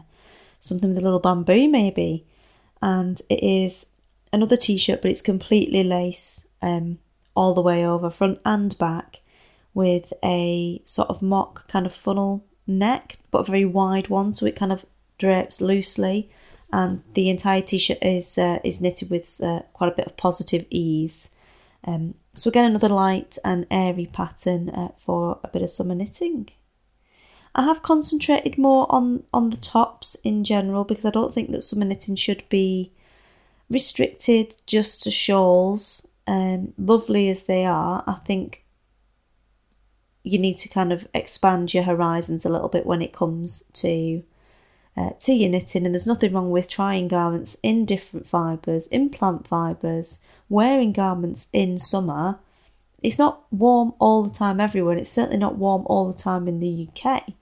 something 0.60 0.90
with 0.90 0.98
a 0.98 1.02
little 1.02 1.22
bamboo 1.22 1.70
maybe. 1.70 2.26
And 2.82 3.22
it 3.30 3.42
is 3.42 3.86
another 4.34 4.58
t-shirt, 4.58 5.02
but 5.02 5.12
it's 5.12 5.22
completely 5.22 5.86
lace 5.86 6.50
um, 6.62 7.00
all 7.34 7.54
the 7.54 7.62
way 7.62 7.88
over, 7.88 8.10
front 8.10 8.42
and 8.44 8.78
back, 8.78 9.22
with 9.74 10.12
a 10.22 10.82
sort 10.84 11.08
of 11.08 11.22
mock 11.22 11.66
kind 11.70 11.86
of 11.86 11.94
funnel 11.96 12.44
neck, 12.68 13.20
but 13.32 13.40
a 13.40 13.44
very 13.46 13.64
wide 13.64 14.10
one, 14.10 14.34
so 14.34 14.46
it 14.46 14.58
kind 14.58 14.74
of 14.74 14.86
drapes 15.18 15.62
loosely, 15.62 16.30
and 16.72 17.04
the 17.14 17.30
entire 17.30 17.62
t-shirt 17.62 18.00
is 18.02 18.38
uh, 18.38 18.60
is 18.64 18.82
knitted 18.82 19.10
with 19.10 19.40
uh, 19.42 19.62
quite 19.74 19.92
a 19.92 19.96
bit 19.96 20.08
of 20.08 20.18
positive 20.18 20.66
ease. 20.70 21.32
Um, 21.86 22.16
so 22.34 22.50
again, 22.50 22.66
another 22.66 22.90
light 22.90 23.38
and 23.46 23.68
airy 23.70 24.08
pattern 24.12 24.70
uh, 24.70 24.90
for 24.98 25.40
a 25.44 25.48
bit 25.48 25.62
of 25.62 25.70
summer 25.70 25.96
knitting. 25.96 26.50
I 27.54 27.64
have 27.64 27.84
concentrated 27.84 28.58
more 28.58 28.86
on 28.90 29.24
on 29.34 29.50
the 29.50 29.58
tops 29.58 30.16
in 30.24 30.44
general 30.44 30.84
because 30.84 31.06
I 31.06 31.12
don't 31.12 31.34
think 31.34 31.52
that 31.52 31.64
summer 31.64 31.86
knitting 31.86 32.16
should 32.16 32.48
be 32.50 32.92
restricted 33.70 34.58
just 34.66 35.04
to 35.04 35.12
shawls. 35.12 36.06
Um, 36.28 36.74
lovely 36.78 37.30
as 37.30 37.44
they 37.44 37.66
are, 37.66 38.04
I 38.08 38.14
think 38.26 38.66
you 40.24 40.40
need 40.40 40.58
to 40.58 40.70
kind 40.70 40.92
of 40.92 41.08
expand 41.14 41.74
your 41.74 41.84
horizons 41.84 42.46
a 42.46 42.50
little 42.50 42.68
bit 42.68 42.86
when 42.86 43.02
it 43.02 43.14
comes 43.14 43.64
to 43.74 44.24
uh, 44.98 45.12
to 45.20 45.34
your 45.34 45.50
knitting, 45.50 45.86
and 45.86 45.94
there's 45.94 46.06
nothing 46.06 46.34
wrong 46.34 46.52
with 46.52 46.70
trying 46.70 47.08
garments 47.08 47.58
in 47.62 47.86
different 47.86 48.28
fibres, 48.28 48.88
in 48.88 49.10
plant 49.10 49.48
fibres, 49.48 50.20
wearing 50.50 50.94
garments 50.94 51.48
in 51.52 51.78
summer. 51.80 52.40
It's 53.04 53.20
not 53.20 53.44
warm 53.52 53.94
all 54.00 54.24
the 54.24 54.30
time 54.30 54.60
everywhere, 54.60 54.98
it's 54.98 55.10
certainly 55.10 55.38
not 55.38 55.58
warm 55.58 55.84
all 55.88 56.08
the 56.08 56.18
time 56.18 56.48
in 56.48 56.60
the 56.60 56.88
UK 56.90 57.34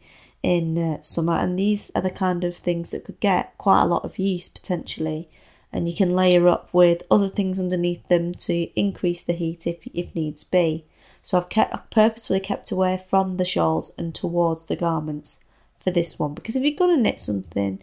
in 0.41 0.77
uh, 0.77 1.01
summer, 1.01 1.33
and 1.33 1.57
these 1.57 1.91
are 1.95 2.01
the 2.01 2.09
kind 2.09 2.43
of 2.43 2.57
things 2.57 2.91
that 2.91 3.05
could 3.05 3.19
get 3.19 3.57
quite 3.57 3.83
a 3.83 3.87
lot 3.87 4.03
of 4.03 4.19
use 4.19 4.49
potentially. 4.49 5.29
And 5.71 5.89
you 5.89 5.95
can 5.95 6.15
layer 6.15 6.47
up 6.47 6.69
with 6.71 7.01
other 7.09 7.29
things 7.29 7.59
underneath 7.59 8.07
them 8.07 8.35
to 8.35 8.79
increase 8.79 9.23
the 9.23 9.33
heat 9.33 9.65
if, 9.65 9.87
if 9.91 10.13
needs 10.13 10.43
be. 10.43 10.85
So 11.23 11.37
I've 11.37 11.49
kept 11.49 11.73
I've 11.73 11.89
purposefully 11.89 12.41
kept 12.41 12.69
away 12.71 13.03
from 13.09 13.37
the 13.37 13.45
shawls 13.45 13.91
and 13.97 14.13
towards 14.13 14.65
the 14.65 14.75
garments 14.75 15.43
for 15.83 15.91
this 15.91 16.17
one 16.17 16.33
because 16.33 16.55
if 16.55 16.63
you're 16.63 16.75
going 16.75 16.95
to 16.95 17.01
knit 17.01 17.19
something, 17.19 17.81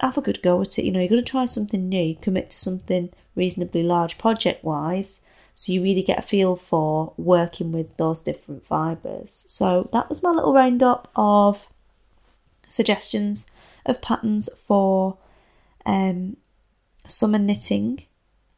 have 0.00 0.18
a 0.18 0.22
good 0.22 0.42
go 0.42 0.60
at 0.60 0.78
it. 0.78 0.84
You 0.84 0.92
know, 0.92 1.00
you're 1.00 1.08
going 1.08 1.24
to 1.24 1.30
try 1.30 1.46
something 1.46 1.88
new, 1.88 2.16
commit 2.16 2.50
to 2.50 2.56
something 2.56 3.10
reasonably 3.34 3.82
large 3.82 4.18
project 4.18 4.64
wise, 4.64 5.22
so 5.54 5.72
you 5.72 5.82
really 5.82 6.02
get 6.02 6.18
a 6.18 6.22
feel 6.22 6.56
for 6.56 7.12
working 7.16 7.72
with 7.72 7.96
those 7.96 8.20
different 8.20 8.66
fibres. 8.66 9.44
So 9.48 9.88
that 9.92 10.08
was 10.08 10.22
my 10.22 10.30
little 10.30 10.52
roundup 10.52 11.10
of 11.14 11.68
suggestions 12.68 13.46
of 13.86 14.02
patterns 14.02 14.48
for 14.66 15.18
um, 15.86 16.36
summer 17.06 17.38
knitting 17.38 18.04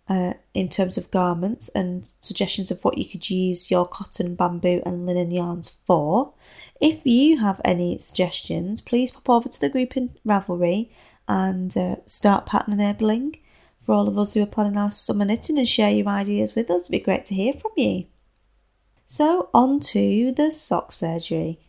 uh, 0.09 0.35
in 0.55 0.69
terms 0.69 0.97
of 0.97 1.11
garments 1.11 1.69
and 1.71 2.09
suggestions 2.21 2.71
of 2.71 2.83
what 2.85 2.97
you 2.97 3.05
could 3.05 3.29
use 3.29 3.71
your 3.71 3.87
cotton, 3.87 4.35
bamboo, 4.35 4.83
and 4.87 5.05
linen 5.05 5.31
yarns 5.31 5.75
for. 5.85 6.33
If 6.81 7.07
you 7.07 7.39
have 7.39 7.61
any 7.65 7.99
suggestions, 7.99 8.83
please 8.83 9.11
pop 9.11 9.31
over 9.31 9.49
to 9.49 9.61
the 9.61 9.71
group 9.71 9.97
in 9.97 10.11
Ravelry 10.27 10.91
and 11.27 11.75
uh, 11.77 11.97
start 12.05 12.45
pattern 12.45 12.75
enabling 12.75 13.39
for 13.85 13.95
all 13.95 14.09
of 14.09 14.19
us 14.19 14.35
who 14.35 14.43
are 14.43 14.47
planning 14.47 14.77
our 14.77 14.91
summer 14.91 15.25
knitting 15.25 15.59
and 15.59 15.67
share 15.69 15.91
your 15.91 16.09
ideas 16.09 16.55
with 16.55 16.71
us. 16.71 16.83
It'd 16.83 16.93
be 16.93 16.99
great 16.99 17.25
to 17.27 17.35
hear 17.35 17.55
from 17.55 17.73
you. 17.77 18.07
So, 19.07 19.49
on 19.55 19.81
to 19.81 20.33
the 20.33 20.51
sock 20.51 20.93
surgery. 20.93 21.61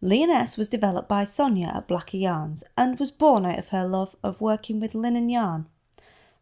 Lyonesse 0.00 0.56
was 0.56 0.68
developed 0.68 1.08
by 1.08 1.24
Sonia 1.24 1.70
at 1.74 1.86
Blacker 1.86 2.16
Yarns 2.16 2.64
and 2.78 2.98
was 2.98 3.10
born 3.10 3.44
out 3.44 3.58
of 3.58 3.68
her 3.68 3.86
love 3.86 4.16
of 4.22 4.40
working 4.40 4.80
with 4.80 4.94
linen 4.94 5.28
yarn. 5.28 5.66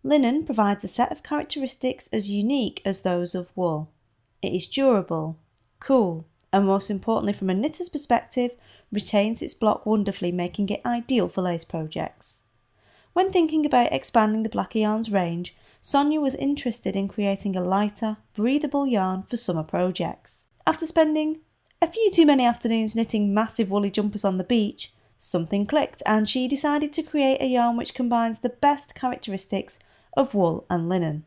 Linen 0.03 0.45
provides 0.45 0.83
a 0.83 0.89
set 0.89 1.13
of 1.13 1.23
characteristics 1.23 2.09
as 2.13 2.31
unique 2.31 2.81
as 2.85 3.03
those 3.03 3.35
of 3.35 3.55
wool. 3.55 3.91
It 4.41 4.55
is 4.55 4.67
durable, 4.67 5.37
cool, 5.79 6.27
and 6.53 6.65
most 6.65 6.91
importantly, 6.91 7.35
from 7.35 7.51
a 7.51 7.55
knitter's 7.55 7.91
perspective, 7.91 8.53
retains 8.91 9.43
its 9.43 9.53
block 9.53 9.85
wonderfully, 9.85 10.33
making 10.33 10.71
it 10.71 10.81
ideal 10.87 11.29
for 11.29 11.43
lace 11.43 11.65
projects. 11.65 12.43
When 13.13 13.31
thinking 13.31 13.67
about 13.67 13.93
expanding 13.93 14.43
the 14.43 14.49
Blacker 14.49 14.79
Yarns 14.79 15.11
range, 15.11 15.55
Sonia 15.83 16.21
was 16.21 16.35
interested 16.37 16.97
in 16.97 17.09
creating 17.09 17.55
a 17.55 17.63
lighter, 17.63 18.17
breathable 18.35 18.87
yarn 18.87 19.25
for 19.25 19.37
summer 19.37 19.63
projects. 19.65 20.47
After 20.67 20.87
spending 20.87 21.41
A 21.83 21.87
few 21.87 22.11
too 22.11 22.25
many 22.25 22.45
afternoons 22.45 22.97
knitting 22.97 23.35
massive 23.35 23.71
woolly 23.71 23.91
jumpers 23.91 24.25
on 24.25 24.39
the 24.39 24.45
beach, 24.45 24.93
something 25.19 25.67
clicked 25.67 26.03
and 26.07 26.29
she 26.29 26.49
decided 26.49 26.93
to 26.95 27.03
create 27.03 27.41
a 27.41 27.47
yarn 27.47 27.77
which 27.77 27.95
combines 27.95 28.39
the 28.39 28.49
best 28.49 28.95
characteristics 28.95 29.79
of 30.15 30.35
wool 30.35 30.67
and 30.69 30.89
linen. 30.89 31.25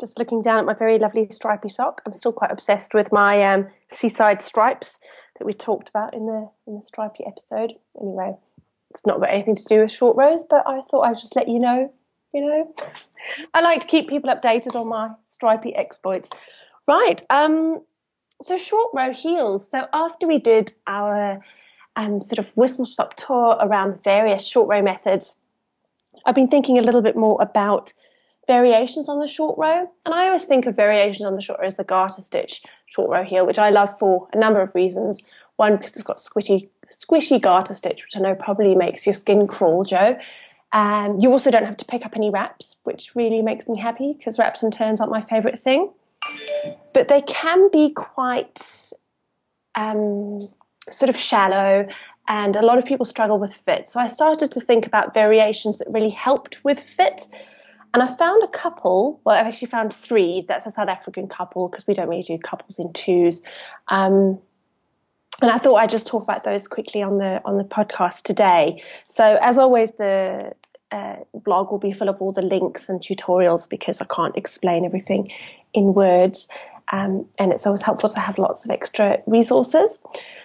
Just 0.00 0.18
looking 0.18 0.42
down 0.42 0.58
at 0.58 0.64
my 0.64 0.74
very 0.74 0.96
lovely 0.96 1.28
stripy 1.30 1.68
sock. 1.68 2.02
I'm 2.06 2.12
still 2.12 2.32
quite 2.32 2.50
obsessed 2.50 2.94
with 2.94 3.12
my 3.12 3.42
um, 3.52 3.68
seaside 3.92 4.42
stripes 4.42 4.98
that 5.38 5.46
we 5.46 5.52
talked 5.52 5.88
about 5.88 6.14
in 6.14 6.26
the 6.26 6.50
in 6.66 6.78
the 6.78 6.84
stripy 6.84 7.24
episode. 7.26 7.74
Anyway, 8.00 8.34
it's 8.90 9.06
not 9.06 9.20
got 9.20 9.30
anything 9.30 9.56
to 9.56 9.64
do 9.64 9.80
with 9.80 9.90
short 9.90 10.16
rows, 10.16 10.44
but 10.48 10.64
I 10.66 10.82
thought 10.90 11.02
I'd 11.02 11.18
just 11.18 11.36
let 11.36 11.48
you 11.48 11.58
know. 11.58 11.92
You 12.34 12.46
know, 12.46 12.74
I 13.54 13.60
like 13.60 13.80
to 13.80 13.86
keep 13.86 14.08
people 14.08 14.30
updated 14.30 14.78
on 14.78 14.88
my 14.88 15.10
stripy 15.26 15.74
exploits. 15.74 16.30
Right. 16.86 17.22
Um. 17.30 17.82
So 18.42 18.56
short 18.56 18.90
row 18.94 19.12
heels. 19.12 19.68
So 19.68 19.86
after 19.92 20.26
we 20.28 20.38
did 20.38 20.72
our 20.86 21.42
um, 21.96 22.20
sort 22.20 22.38
of 22.38 22.48
whistle 22.56 22.86
stop 22.86 23.14
tour 23.14 23.56
around 23.60 24.04
various 24.04 24.46
short 24.46 24.68
row 24.68 24.80
methods, 24.80 25.34
I've 26.24 26.36
been 26.36 26.48
thinking 26.48 26.78
a 26.78 26.82
little 26.82 27.02
bit 27.02 27.16
more 27.16 27.36
about 27.40 27.92
variations 28.46 29.08
on 29.08 29.20
the 29.20 29.26
short 29.26 29.58
row. 29.58 29.90
And 30.04 30.14
I 30.14 30.26
always 30.26 30.44
think 30.44 30.66
of 30.66 30.76
variations 30.76 31.26
on 31.26 31.34
the 31.34 31.42
short 31.42 31.60
row 31.60 31.66
as 31.66 31.76
the 31.76 31.84
garter 31.84 32.22
stitch 32.22 32.62
short 32.88 33.10
row 33.10 33.24
heel, 33.24 33.46
which 33.46 33.58
I 33.58 33.70
love 33.70 33.96
for 33.98 34.28
a 34.32 34.38
number 34.38 34.60
of 34.60 34.74
reasons. 34.74 35.22
One, 35.56 35.76
because 35.76 35.92
it's 35.92 36.02
got 36.02 36.18
squishy, 36.18 36.68
squishy 36.90 37.40
garter 37.40 37.74
stitch, 37.74 38.04
which 38.04 38.16
I 38.16 38.20
know 38.20 38.34
probably 38.34 38.74
makes 38.74 39.06
your 39.06 39.14
skin 39.14 39.46
crawl, 39.46 39.84
Jo. 39.84 40.18
Um, 40.72 41.18
you 41.18 41.32
also 41.32 41.50
don't 41.50 41.64
have 41.64 41.78
to 41.78 41.84
pick 41.84 42.04
up 42.04 42.12
any 42.14 42.30
wraps, 42.30 42.76
which 42.84 43.14
really 43.14 43.42
makes 43.42 43.68
me 43.68 43.78
happy 43.78 44.14
because 44.16 44.38
wraps 44.38 44.62
and 44.62 44.72
turns 44.72 45.00
aren't 45.00 45.12
my 45.12 45.22
favourite 45.22 45.58
thing. 45.58 45.90
But 46.92 47.08
they 47.08 47.22
can 47.22 47.70
be 47.70 47.90
quite 47.90 48.92
um, 49.74 50.48
sort 50.90 51.08
of 51.08 51.16
shallow, 51.16 51.86
and 52.28 52.56
a 52.56 52.62
lot 52.62 52.76
of 52.78 52.84
people 52.84 53.06
struggle 53.06 53.38
with 53.38 53.54
fit. 53.54 53.88
So 53.88 53.98
I 53.98 54.06
started 54.06 54.52
to 54.52 54.60
think 54.60 54.86
about 54.86 55.14
variations 55.14 55.78
that 55.78 55.88
really 55.90 56.10
helped 56.10 56.62
with 56.64 56.80
fit. 56.80 57.26
And 57.94 58.02
I 58.02 58.14
found 58.16 58.42
a 58.42 58.48
couple, 58.48 59.20
well, 59.24 59.36
I've 59.36 59.46
actually 59.46 59.68
found 59.68 59.92
three. 59.92 60.44
That's 60.46 60.66
a 60.66 60.70
South 60.70 60.88
African 60.88 61.26
couple 61.26 61.68
because 61.68 61.86
we 61.86 61.94
don't 61.94 62.08
really 62.08 62.22
do 62.22 62.38
couples 62.38 62.78
in 62.78 62.92
twos. 62.92 63.42
Um, 63.88 64.38
and 65.40 65.50
I 65.50 65.58
thought 65.58 65.76
I'd 65.76 65.90
just 65.90 66.06
talk 66.06 66.22
about 66.24 66.44
those 66.44 66.66
quickly 66.66 67.02
on 67.02 67.18
the 67.18 67.40
on 67.44 67.58
the 67.58 67.64
podcast 67.64 68.22
today. 68.22 68.82
So 69.08 69.38
as 69.40 69.56
always, 69.56 69.92
the 69.92 70.52
uh, 70.90 71.16
blog 71.32 71.70
will 71.70 71.78
be 71.78 71.92
full 71.92 72.08
of 72.08 72.20
all 72.20 72.32
the 72.32 72.42
links 72.42 72.88
and 72.88 73.00
tutorials 73.00 73.68
because 73.68 74.00
I 74.00 74.06
can't 74.06 74.36
explain 74.36 74.84
everything 74.84 75.30
in 75.74 75.94
words. 75.94 76.48
Um, 76.90 77.26
and 77.38 77.52
it's 77.52 77.66
always 77.66 77.82
helpful 77.82 78.08
to 78.10 78.18
have 78.18 78.38
lots 78.38 78.64
of 78.64 78.70
extra 78.70 79.18
resources. 79.26 79.98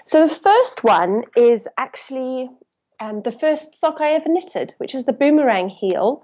So 0.06 0.27
the 0.27 0.36
first 0.36 0.84
one 0.84 1.23
is 1.38 1.67
actually 1.77 2.49
um, 2.99 3.21
the 3.21 3.32
first 3.32 3.75
sock 3.75 4.01
I 4.01 4.12
ever 4.12 4.27
knitted, 4.27 4.75
which 4.77 4.93
is 4.93 5.06
the 5.06 5.13
boomerang 5.13 5.69
heel, 5.69 6.21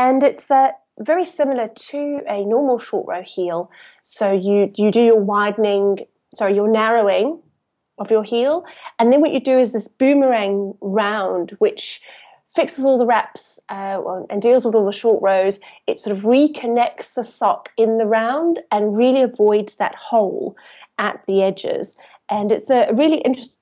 and 0.00 0.22
it's 0.22 0.50
uh, 0.50 0.70
very 0.98 1.26
similar 1.26 1.68
to 1.68 2.20
a 2.26 2.42
normal 2.44 2.78
short 2.78 3.06
row 3.06 3.22
heel. 3.22 3.70
So 4.02 4.32
you 4.32 4.72
you 4.76 4.90
do 4.90 5.02
your 5.02 5.20
widening, 5.20 6.06
sorry, 6.34 6.54
your 6.54 6.68
narrowing 6.68 7.40
of 7.98 8.10
your 8.10 8.24
heel, 8.24 8.64
and 8.98 9.12
then 9.12 9.20
what 9.20 9.32
you 9.32 9.40
do 9.40 9.58
is 9.58 9.72
this 9.72 9.88
boomerang 9.88 10.74
round, 10.80 11.50
which 11.58 12.00
fixes 12.48 12.84
all 12.84 12.98
the 12.98 13.06
wraps 13.06 13.60
uh, 13.68 14.00
and 14.30 14.42
deals 14.42 14.64
with 14.64 14.74
all 14.74 14.86
the 14.86 15.00
short 15.02 15.22
rows. 15.22 15.60
It 15.86 16.00
sort 16.00 16.16
of 16.16 16.24
reconnects 16.24 17.14
the 17.14 17.22
sock 17.22 17.68
in 17.76 17.98
the 17.98 18.06
round 18.06 18.60
and 18.72 18.96
really 18.96 19.22
avoids 19.22 19.76
that 19.76 19.94
hole 19.94 20.56
at 20.98 21.22
the 21.26 21.42
edges. 21.42 21.94
And 22.28 22.50
it's 22.50 22.70
a 22.70 22.90
really 22.92 23.18
interesting 23.18 23.59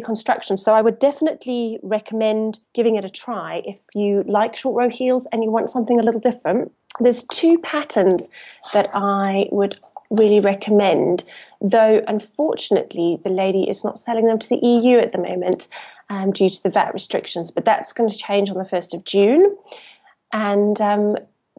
construction. 0.00 0.56
So 0.56 0.72
I 0.72 0.82
would 0.82 0.98
definitely 0.98 1.78
recommend 1.82 2.58
giving 2.74 2.96
it 2.96 3.04
a 3.04 3.10
try 3.10 3.62
if 3.64 3.78
you 3.94 4.24
like 4.26 4.56
short 4.56 4.76
row 4.76 4.88
heels 4.88 5.26
and 5.32 5.44
you 5.44 5.50
want 5.50 5.70
something 5.70 5.98
a 5.98 6.02
little 6.02 6.20
different. 6.20 6.72
There's 7.00 7.24
two 7.24 7.58
patterns 7.58 8.28
that 8.72 8.88
I 8.94 9.46
would 9.50 9.78
really 10.10 10.40
recommend, 10.40 11.24
though 11.60 12.02
unfortunately 12.06 13.18
the 13.24 13.30
lady 13.30 13.68
is 13.68 13.84
not 13.84 13.98
selling 13.98 14.26
them 14.26 14.38
to 14.38 14.48
the 14.48 14.64
EU 14.64 14.98
at 14.98 15.12
the 15.12 15.18
moment 15.18 15.68
um, 16.08 16.32
due 16.32 16.50
to 16.50 16.62
the 16.62 16.70
VAT 16.70 16.94
restrictions, 16.94 17.50
but 17.50 17.64
that's 17.64 17.92
going 17.92 18.08
to 18.08 18.16
change 18.16 18.50
on 18.50 18.58
the 18.58 18.64
1st 18.64 18.94
of 18.94 19.04
June. 19.04 19.56
And 20.32 20.80
um, 20.80 21.16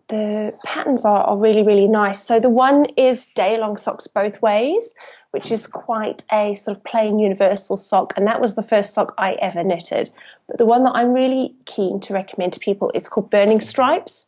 the 0.07 0.53
patterns 0.63 1.03
are, 1.05 1.23
are 1.23 1.37
really, 1.37 1.63
really 1.63 1.87
nice. 1.87 2.23
So 2.23 2.39
the 2.39 2.49
one 2.49 2.85
is 2.97 3.27
day 3.27 3.57
long 3.57 3.77
socks 3.77 4.07
both 4.07 4.41
ways, 4.41 4.93
which 5.31 5.51
is 5.51 5.67
quite 5.67 6.23
a 6.31 6.55
sort 6.55 6.77
of 6.77 6.83
plain 6.83 7.19
universal 7.19 7.75
sock, 7.75 8.13
and 8.15 8.25
that 8.27 8.39
was 8.39 8.55
the 8.55 8.63
first 8.63 8.93
sock 8.93 9.13
I 9.17 9.33
ever 9.33 9.63
knitted. 9.63 10.09
But 10.47 10.57
the 10.57 10.65
one 10.65 10.83
that 10.83 10.91
I'm 10.95 11.11
really 11.11 11.55
keen 11.65 11.99
to 12.01 12.13
recommend 12.13 12.53
to 12.53 12.59
people 12.59 12.91
is 12.93 13.09
called 13.09 13.29
Burning 13.29 13.59
Stripes, 13.59 14.27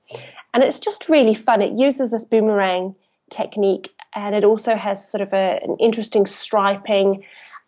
and 0.54 0.64
it's 0.64 0.80
just 0.80 1.08
really 1.08 1.36
fun. 1.36 1.62
It 1.62 1.80
uses 1.80 2.12
this 2.12 2.26
boomerang 2.26 2.96
technique, 3.30 3.94
and 4.16 4.36
it 4.36 4.44
also 4.44 4.76
has 4.76 5.08
sort 5.08 5.22
of 5.22 5.32
a, 5.32 5.62
an 5.64 5.78
interesting 5.80 6.26
striping 6.26 7.24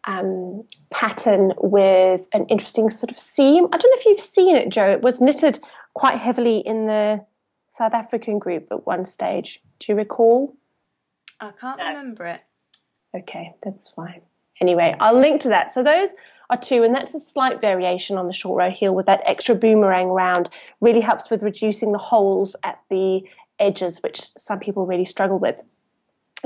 um, 0.06 0.65
pattern 0.89 1.54
with 1.60 2.28
an 2.34 2.45
interesting 2.48 2.89
sort 2.89 3.12
of 3.12 3.19
seam. 3.19 3.65
I 3.72 3.78
don't 3.78 3.91
know 3.91 4.00
if 4.00 4.06
you've 4.06 4.19
seen 4.19 4.56
it, 4.56 4.69
Jo. 4.69 4.86
It 4.89 5.02
was 5.02 5.22
knitted 5.22 5.60
quite 5.93 6.17
heavily 6.17 6.60
in 6.60 6.88
the 6.88 7.24
South 7.80 7.94
African 7.94 8.39
group 8.39 8.68
at 8.72 8.86
one 8.86 9.06
stage. 9.06 9.62
Do 9.80 9.94
you 9.94 9.98
recall? 9.98 10.54
I 11.39 11.52
can't 11.60 11.80
no. 11.80 11.88
remember 11.88 12.26
it. 12.26 12.42
Okay, 13.15 13.56
that's 13.63 13.89
fine. 13.89 14.22
Anyway, 14.60 14.94
I'll 15.00 15.18
link 15.18 15.39
to 15.42 15.50
that. 15.50 15.72
So 15.72 15.82
those 15.82 16.10
are 16.50 16.58
two, 16.58 16.84
and 16.84 16.94
that's 16.94 17.13
a 17.13 17.22
slight 17.22 17.62
variation 17.62 18.18
on 18.18 18.28
the 18.28 18.34
short 18.34 18.60
row 18.60 18.70
heel 18.70 18.94
with 18.94 19.06
that 19.06 19.22
extra 19.26 19.56
boomerang 19.56 20.10
round. 20.10 20.50
Really 20.82 21.00
helps 21.00 21.30
with 21.30 21.42
reducing 21.42 21.94
the 21.94 21.98
holes 21.98 22.54
at 22.63 22.82
the 22.89 23.24
edges, 23.60 24.00
which 24.00 24.20
some 24.38 24.60
people 24.60 24.86
really 24.86 25.06
struggle 25.06 25.39
with 25.39 25.63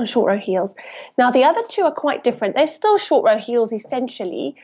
short 0.04 0.28
row 0.28 0.38
heels. 0.38 0.76
Now, 1.18 1.32
the 1.32 1.42
other 1.42 1.62
two 1.68 1.82
are 1.82 1.92
quite 1.92 2.22
different. 2.22 2.54
They're 2.54 2.68
still 2.68 2.96
short 2.96 3.24
row 3.28 3.38
heels 3.38 3.72
essentially, 3.72 4.54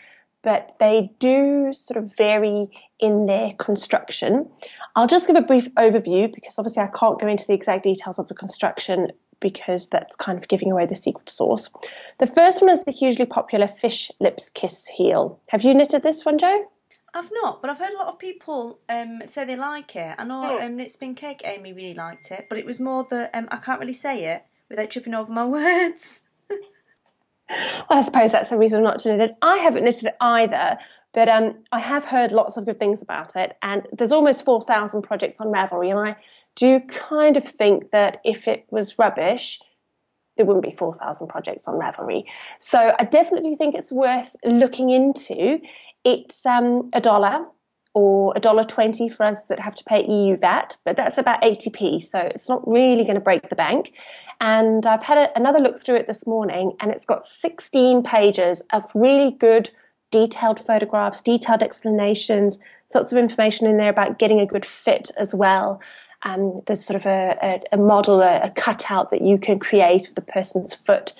but 0.43 0.77
they 0.81 1.11
do 1.19 1.73
sort 1.73 2.03
of 2.03 2.17
vary 2.17 2.69
in 2.99 3.27
their 3.27 3.53
construction. 3.55 4.49
I'll 4.97 5.07
just 5.07 5.27
give 5.27 5.37
a 5.37 5.43
brief 5.43 5.73
overview 5.75 6.33
because 6.35 6.55
obviously 6.59 6.83
I 6.83 6.89
can't 6.89 7.21
go 7.21 7.29
into 7.29 7.47
the 7.47 7.55
exact 7.55 7.85
details 7.85 8.19
of 8.19 8.29
the 8.29 8.35
construction 8.35 9.13
because 9.41 9.89
that's 9.89 10.17
kind 10.17 10.39
of 10.39 10.49
giving 10.49 10.71
away 10.71 10.87
the 10.87 10.97
secret 10.97 11.29
sauce. 11.29 11.71
The 12.19 12.27
first 12.27 12.61
one 12.61 12.71
is 12.71 12.85
the 12.85 12.93
hugely 12.93 13.25
popular 13.25 13.69
fish 13.69 14.11
lips 14.21 14.51
kiss 14.51 14.87
heel. 14.87 15.41
Have 15.49 15.63
you 15.63 15.75
knitted 15.75 16.03
this 16.03 16.25
one, 16.25 16.39
Jo? 16.39 16.67
I've 17.15 17.31
not, 17.33 17.61
but 17.61 17.71
I've 17.71 17.79
heard 17.79 17.93
a 17.93 17.99
lot 17.99 18.09
of 18.09 18.19
people 18.19 18.79
um, 18.89 19.23
say 19.27 19.45
they 19.45 19.57
like 19.57 19.97
it. 19.97 20.15
I 20.19 20.25
know 20.25 20.59
oh. 20.59 20.65
um, 20.65 20.77
Knit 20.77 20.91
Spin 20.91 21.15
Cake 21.15 21.43
Amy 21.45 21.73
really 21.73 21.95
liked 21.95 22.31
it, 22.31 22.47
but 22.49 22.59
it 22.59 22.65
was 22.65 22.79
more 22.79 23.05
that 23.11 23.31
um, 23.35 23.49
I 23.51 23.57
can't 23.57 23.81
really 23.81 23.93
say 23.93 24.27
it 24.27 24.45
without 24.69 24.91
tripping 24.91 25.15
over 25.15 25.33
my 25.33 25.45
words. 25.47 26.23
Well, 27.89 27.99
I 27.99 28.03
suppose 28.03 28.33
that's 28.33 28.53
a 28.53 28.59
reason 28.59 28.83
not 28.83 29.01
to 29.01 29.11
knit 29.11 29.31
it. 29.31 29.37
I 29.43 29.57
haven't 29.59 29.85
knitted 29.85 30.05
it 30.05 30.17
either, 30.21 30.79
but 31.13 31.29
um, 31.29 31.59
I 31.73 31.81
have 31.81 32.05
heard 32.05 32.33
lots 32.33 32.57
of 32.57 32.65
good 32.65 32.79
things 32.79 33.03
about 33.03 33.37
it, 33.37 33.57
and 33.63 33.87
there's 33.93 34.13
almost 34.13 34.45
4,000 34.45 35.03
projects 35.03 35.41
on 35.41 35.49
Ravelry, 35.49 35.91
and 35.91 35.99
I 35.99 36.17
do 36.57 36.81
kind 36.81 37.37
of 37.37 37.45
think 37.45 37.91
that 37.91 38.21
if 38.25 38.47
it 38.47 38.67
was 38.71 38.99
rubbish, 38.99 39.61
there 40.37 40.47
wouldn't 40.47 40.65
be 40.65 40.77
4,000 40.77 41.27
projects 41.27 41.67
on 41.69 41.75
Ravelry. 41.75 42.25
So 42.59 42.95
I 42.99 43.05
definitely 43.05 43.57
think 43.57 43.75
it's 43.75 43.93
worth 43.93 44.35
looking 44.45 44.91
into. 44.91 45.61
It's 46.05 46.47
um, 46.47 46.89
a 46.93 47.01
dollar 47.01 47.47
or 47.95 48.33
$1.20 48.35 49.15
for 49.15 49.25
us 49.25 49.47
that 49.47 49.59
have 49.59 49.75
to 49.75 49.85
pay 49.85 50.05
EU 50.07 50.37
VAT, 50.37 50.77
but 50.85 50.97
that's 50.97 51.19
about 51.19 51.43
80p, 51.43 52.03
so 52.03 52.19
it's 52.19 52.49
not 52.49 52.67
really 52.67 53.03
going 53.03 53.15
to 53.15 53.21
break 53.21 53.49
the 53.49 53.57
bank. 53.57 53.93
And 54.41 54.87
I've 54.87 55.03
had 55.03 55.19
a, 55.19 55.37
another 55.37 55.59
look 55.59 55.79
through 55.79 55.97
it 55.97 56.07
this 56.07 56.27
morning, 56.27 56.77
and 56.81 56.91
it's 56.91 57.05
got 57.05 57.25
16 57.25 58.03
pages 58.03 58.63
of 58.73 58.85
really 58.95 59.33
good, 59.33 59.71
detailed 60.11 60.61
photographs, 60.61 61.21
detailed 61.21 61.63
explanations, 61.63 62.59
lots 62.95 63.13
of 63.13 63.19
information 63.19 63.67
in 63.67 63.77
there 63.77 63.91
about 63.91 64.19
getting 64.19 64.41
a 64.41 64.47
good 64.47 64.65
fit 64.65 65.11
as 65.17 65.35
well. 65.35 65.81
Um, 66.23 66.61
there's 66.67 66.85
sort 66.85 66.97
of 66.97 67.07
a, 67.07 67.39
a, 67.43 67.63
a 67.73 67.77
model, 67.77 68.21
a, 68.21 68.41
a, 68.43 68.51
cutout 68.51 69.11
that 69.11 69.23
you 69.23 69.39
can 69.39 69.59
create 69.59 70.09
of 70.09 70.15
the 70.15 70.21
person's 70.21 70.75
foot. 70.75 71.13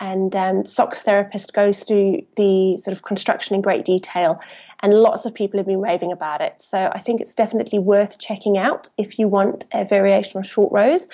And 0.00 0.34
um, 0.34 0.64
Sox 0.64 1.02
Therapist 1.02 1.52
goes 1.52 1.80
through 1.80 2.22
the 2.36 2.78
sort 2.78 2.96
of 2.96 3.02
construction 3.02 3.54
in 3.54 3.62
great 3.62 3.84
detail 3.84 4.40
and 4.80 4.94
lots 4.94 5.24
of 5.24 5.34
people 5.34 5.58
have 5.58 5.66
been 5.66 5.80
raving 5.80 6.12
about 6.12 6.40
it. 6.40 6.60
So 6.60 6.90
I 6.92 6.98
think 6.98 7.20
it's 7.20 7.34
definitely 7.34 7.78
worth 7.78 8.18
checking 8.18 8.58
out 8.58 8.88
if 8.98 9.18
you 9.18 9.28
want 9.28 9.64
a 9.72 9.84
variation 9.84 10.38
on 10.38 10.42
short 10.42 10.72
rows. 10.72 11.08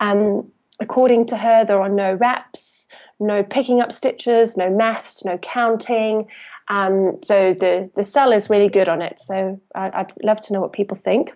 Um, 0.00 0.50
according 0.80 1.26
to 1.26 1.36
her, 1.36 1.64
there 1.64 1.80
are 1.80 1.88
no 1.88 2.14
wraps, 2.14 2.88
no 3.20 3.42
picking 3.42 3.80
up 3.80 3.92
stitches, 3.92 4.56
no 4.56 4.70
maths, 4.70 5.24
no 5.24 5.38
counting. 5.38 6.26
Um, 6.68 7.18
so 7.22 7.54
the 7.54 7.90
the 7.94 8.04
sell 8.04 8.32
is 8.32 8.50
really 8.50 8.68
good 8.68 8.88
on 8.88 9.02
it. 9.02 9.18
So 9.18 9.60
I, 9.74 10.02
would 10.02 10.24
love 10.24 10.40
to 10.42 10.52
know 10.52 10.60
what 10.60 10.72
people 10.72 10.96
think. 10.96 11.34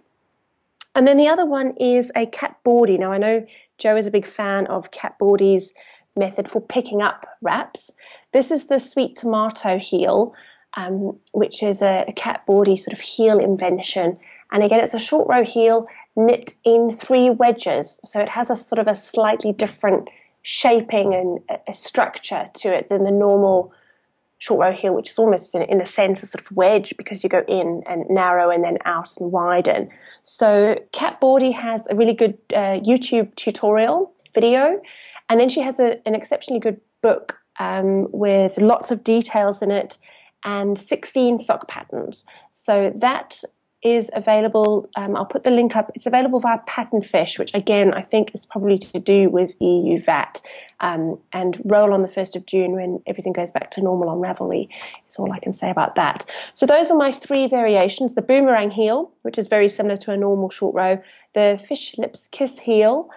And 0.95 1.07
then 1.07 1.17
the 1.17 1.29
other 1.29 1.47
one 1.47 1.75
is 1.79 2.11
a 2.17 2.27
Kat 2.27 2.57
Bordhi. 2.65 2.99
Now 2.99 3.13
I 3.13 3.19
know 3.19 3.47
Jo 3.77 3.97
is 3.97 4.07
a 4.07 4.11
big 4.11 4.27
fan 4.27 4.67
of 4.67 4.91
Kat 4.91 5.19
Bordhi's 5.19 5.73
method 6.17 6.51
for 6.51 6.61
picking 6.61 7.03
up 7.03 7.27
wraps. 7.41 7.91
This 8.33 8.51
is 8.51 8.67
the 8.67 8.79
sweet 8.79 9.17
tomato 9.17 9.79
heel 9.79 10.35
um, 10.77 11.19
which 11.33 11.63
is 11.63 11.83
a, 11.83 12.05
a 12.09 12.13
Kat 12.13 12.47
Bordhi 12.47 12.79
sort 12.79 12.93
of 12.93 13.01
heel 13.01 13.39
invention. 13.39 14.19
And 14.51 14.63
again, 14.63 14.81
it's 14.81 14.95
a 14.95 14.99
short 14.99 15.29
row 15.29 15.45
heel 15.45 15.87
knit 16.17 16.55
in 16.65 16.91
three 16.91 17.31
wedges. 17.31 18.01
So 18.05 18.21
it 18.21 18.29
has 18.31 18.51
a 18.51 18.57
sort 18.57 18.79
of 18.79 18.87
a 18.87 18.95
slightly 18.95 19.53
different 19.53 20.09
shaping 20.43 21.15
and 21.15 21.41
a, 21.67 21.75
structure 21.75 22.49
to 22.55 22.75
it 22.75 22.89
than 22.89 23.05
the 23.05 23.11
normal 23.11 23.73
short 24.39 24.61
row 24.61 24.73
heel, 24.73 24.95
which 24.95 25.11
is 25.11 25.19
almost 25.19 25.55
in, 25.55 25.63
in, 25.63 25.81
a 25.81 25.87
sense 25.87 26.23
a 26.23 26.27
sort 26.27 26.45
of 26.45 26.57
wedge 26.57 26.95
because 26.97 27.23
you 27.23 27.29
go 27.29 27.45
in 27.49 27.83
and 27.87 28.09
narrow 28.09 28.51
and 28.51 28.65
then 28.65 28.79
out 28.85 29.17
and 29.19 29.33
widen. 29.33 29.91
So 30.23 30.79
Kat 30.93 31.21
Bordhi 31.21 31.53
has 31.53 31.83
a 31.91 31.95
really 31.95 32.15
good 32.15 32.39
uh, 32.55 32.81
YouTube 32.81 33.35
tutorial 33.35 34.13
video, 34.35 34.81
and 35.29 35.41
then 35.41 35.49
she 35.49 35.61
has 35.61 35.81
a, 35.81 36.01
an 36.07 36.15
exceptionally 36.15 36.61
good 36.61 36.81
book 37.03 37.41
um, 37.59 38.09
with 38.13 38.59
lots 38.59 38.91
of 38.91 39.03
details 39.05 39.61
in 39.61 39.71
it 39.71 39.99
and 40.45 40.79
16 40.79 41.39
sock 41.39 41.69
patterns. 41.69 42.25
So 42.53 42.93
that 42.97 43.43
is 43.83 44.11
available. 44.13 44.91
Um, 44.97 45.15
I'll 45.17 45.25
put 45.25 45.45
the 45.45 45.51
link 45.51 45.77
up. 45.77 45.91
It's 45.95 46.07
available 46.07 46.41
via 46.41 46.59
Patternfish, 46.67 47.39
which 47.39 47.55
again 47.55 47.95
I 47.95 48.03
think 48.03 48.35
is 48.35 48.45
probably 48.45 48.79
to 48.79 48.99
do 48.99 49.31
with 49.31 49.55
EU 49.61 50.03
VAT. 50.03 50.41
Um, 50.81 51.19
and 51.33 51.61
roll 51.65 51.93
on 51.93 52.03
the 52.03 52.09
1st 52.09 52.37
of 52.37 52.47
June 52.47 52.71
when 52.71 53.03
everything 53.05 53.33
goes 53.33 53.51
back 53.51 53.73
to 53.73 53.83
normal 53.83 54.09
on 54.09 54.19
Ravelry. 54.19 54.69
It's 55.07 55.19
all 55.19 55.33
I 55.33 55.41
can 55.41 55.53
say 55.53 55.71
about 55.71 55.97
that. 55.97 56.25
So 56.55 56.67
those 56.67 56.89
are 56.89 56.97
my 56.97 57.11
three 57.11 57.49
variations 57.49 58.15
the 58.15 58.23
boomerang 58.23 58.71
heel, 58.71 59.11
which 59.23 59.39
is 59.39 59.49
very 59.49 59.69
similar 59.69 59.97
to 59.97 60.13
a 60.13 60.17
normal 60.17 60.51
short 60.51 60.77
row, 60.77 61.03
the 61.35 61.61
fish 61.67 61.99
lips 61.99 62.29
kiss 62.31 62.61
heel, 62.61 63.11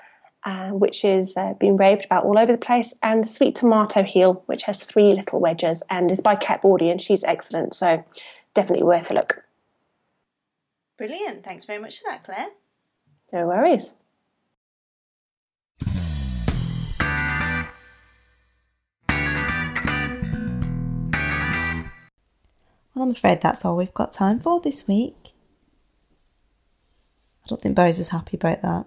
uh, 0.44 0.70
which 0.70 1.06
is 1.06 1.36
uh, 1.38 1.54
being 1.60 1.78
raved 1.78 2.06
about 2.06 2.26
all 2.26 2.40
over 2.40 2.52
the 2.52 2.58
place, 2.58 2.94
and 3.02 3.24
the 3.24 3.28
Sweet 3.28 3.56
Tomato 3.56 4.04
Heel, 4.04 4.44
which 4.46 4.64
has 4.64 4.80
three 4.80 5.14
little 5.14 5.40
wedges 5.40 5.84
and 5.90 6.10
is 6.10 6.20
by 6.20 6.36
Kat 6.36 6.62
Bordhi, 6.62 6.90
and 6.92 7.02
she's 7.02 7.24
excellent. 7.24 7.76
So 7.76 8.04
definitely 8.54 8.84
worth 8.84 9.12
a 9.12 9.14
look. 9.14 9.44
Brilliant. 10.98 11.44
Thanks 11.44 11.66
very 11.66 11.80
much 11.80 12.00
for 12.00 12.12
that, 12.12 12.24
Clare. 12.24 12.50
No 13.34 13.48
worries. 13.48 13.94
Well, 22.94 23.06
I'm 23.06 23.12
afraid 23.12 23.42
that's 23.42 23.64
all 23.64 23.78
we've 23.78 23.94
got 23.94 24.12
time 24.12 24.40
for 24.40 24.60
this 24.60 24.88
week. 24.88 25.34
I 27.44 27.48
don't 27.48 27.62
think 27.62 27.76
Bose 27.76 28.00
is 28.00 28.10
happy 28.10 28.38
about 28.38 28.62
that. 28.62 28.86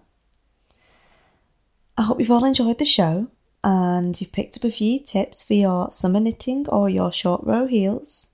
I 1.96 2.02
hope 2.02 2.18
you've 2.18 2.30
all 2.30 2.44
enjoyed 2.44 2.78
the 2.78 2.84
show 2.84 3.28
and 3.62 4.20
you've 4.20 4.32
picked 4.32 4.56
up 4.56 4.64
a 4.64 4.70
few 4.70 4.98
tips 4.98 5.42
for 5.42 5.54
your 5.54 5.90
summer 5.92 6.20
knitting 6.20 6.68
or 6.68 6.90
your 6.90 7.12
short 7.12 7.42
row 7.44 7.66
heels. 7.66 8.28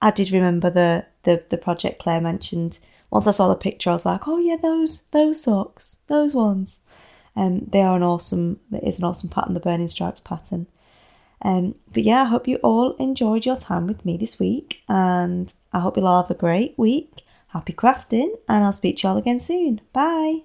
I 0.00 0.10
did 0.10 0.30
remember 0.30 0.70
the, 0.70 1.06
the, 1.22 1.44
the 1.48 1.58
project 1.58 2.00
Clare 2.00 2.20
mentioned. 2.20 2.78
Once 3.10 3.26
I 3.26 3.30
saw 3.30 3.48
the 3.48 3.56
picture, 3.56 3.90
I 3.90 3.94
was 3.94 4.06
like, 4.06 4.28
oh 4.28 4.38
yeah, 4.38 4.56
those 4.56 5.02
those 5.12 5.42
socks, 5.42 5.98
those 6.08 6.34
ones. 6.34 6.80
Um, 7.34 7.66
they 7.66 7.80
are 7.80 7.96
an 7.96 8.02
awesome. 8.02 8.60
It 8.72 8.84
is 8.84 8.98
an 8.98 9.04
awesome 9.04 9.28
pattern, 9.28 9.54
the 9.54 9.60
Burning 9.60 9.88
Stripes 9.88 10.20
pattern. 10.20 10.66
Um, 11.42 11.74
but 11.92 12.02
yeah, 12.02 12.22
I 12.22 12.26
hope 12.26 12.48
you 12.48 12.56
all 12.56 12.94
enjoyed 12.96 13.46
your 13.46 13.56
time 13.56 13.86
with 13.86 14.04
me 14.04 14.16
this 14.16 14.38
week, 14.38 14.82
and 14.88 15.52
I 15.72 15.80
hope 15.80 15.96
you'll 15.96 16.06
all 16.06 16.22
have 16.22 16.30
a 16.30 16.34
great 16.34 16.76
week. 16.78 17.22
Happy 17.48 17.72
crafting, 17.72 18.30
and 18.48 18.64
I'll 18.64 18.72
speak 18.72 18.98
to 18.98 19.06
you 19.06 19.10
all 19.10 19.18
again 19.18 19.40
soon. 19.40 19.80
Bye. 19.92 20.42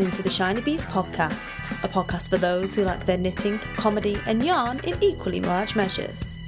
Listening 0.00 0.16
to 0.16 0.22
the 0.22 0.30
Shiny 0.30 0.62
Bees 0.62 0.86
podcast, 0.86 1.70
a 1.84 1.88
podcast 1.88 2.30
for 2.30 2.38
those 2.38 2.74
who 2.74 2.84
like 2.84 3.04
their 3.04 3.18
knitting, 3.18 3.58
comedy, 3.76 4.18
and 4.24 4.42
yarn 4.42 4.80
in 4.84 4.96
equally 5.02 5.40
large 5.40 5.76
measures. 5.76 6.38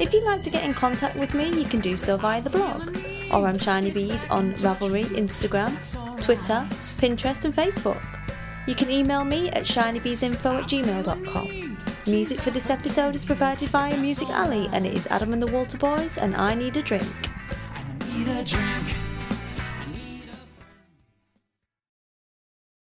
If 0.00 0.12
you'd 0.12 0.24
like 0.24 0.42
to 0.42 0.50
get 0.50 0.64
in 0.64 0.74
contact 0.74 1.14
with 1.14 1.32
me, 1.32 1.48
you 1.50 1.66
can 1.66 1.78
do 1.78 1.96
so 1.96 2.16
via 2.16 2.42
the 2.42 2.50
blog, 2.50 2.98
or 3.30 3.46
I'm 3.46 3.58
Shiny 3.58 3.92
Bees 3.92 4.28
on 4.28 4.54
Ravelry, 4.54 5.04
Instagram, 5.04 5.70
Twitter, 6.20 6.66
Pinterest, 6.98 7.44
and 7.44 7.54
Facebook. 7.54 8.02
You 8.66 8.74
can 8.74 8.90
email 8.90 9.22
me 9.22 9.50
at 9.50 9.62
shinybeesinfo 9.62 10.62
at 10.62 10.68
gmail.com. 10.68 11.78
Music 12.08 12.40
for 12.40 12.50
this 12.50 12.70
episode 12.70 13.14
is 13.14 13.24
provided 13.24 13.70
by 13.70 13.96
Music 13.98 14.28
Alley, 14.30 14.68
and 14.72 14.84
it 14.84 14.94
is 14.94 15.06
Adam 15.06 15.32
and 15.32 15.40
the 15.40 15.52
Walter 15.52 15.78
Boys, 15.78 16.18
and 16.18 16.34
I 16.34 16.54
need 16.54 16.76
a 16.76 16.82
drink. 16.82 17.28
I 17.72 17.84
need 18.08 18.26
a 18.26 18.42
drink. 18.42 19.05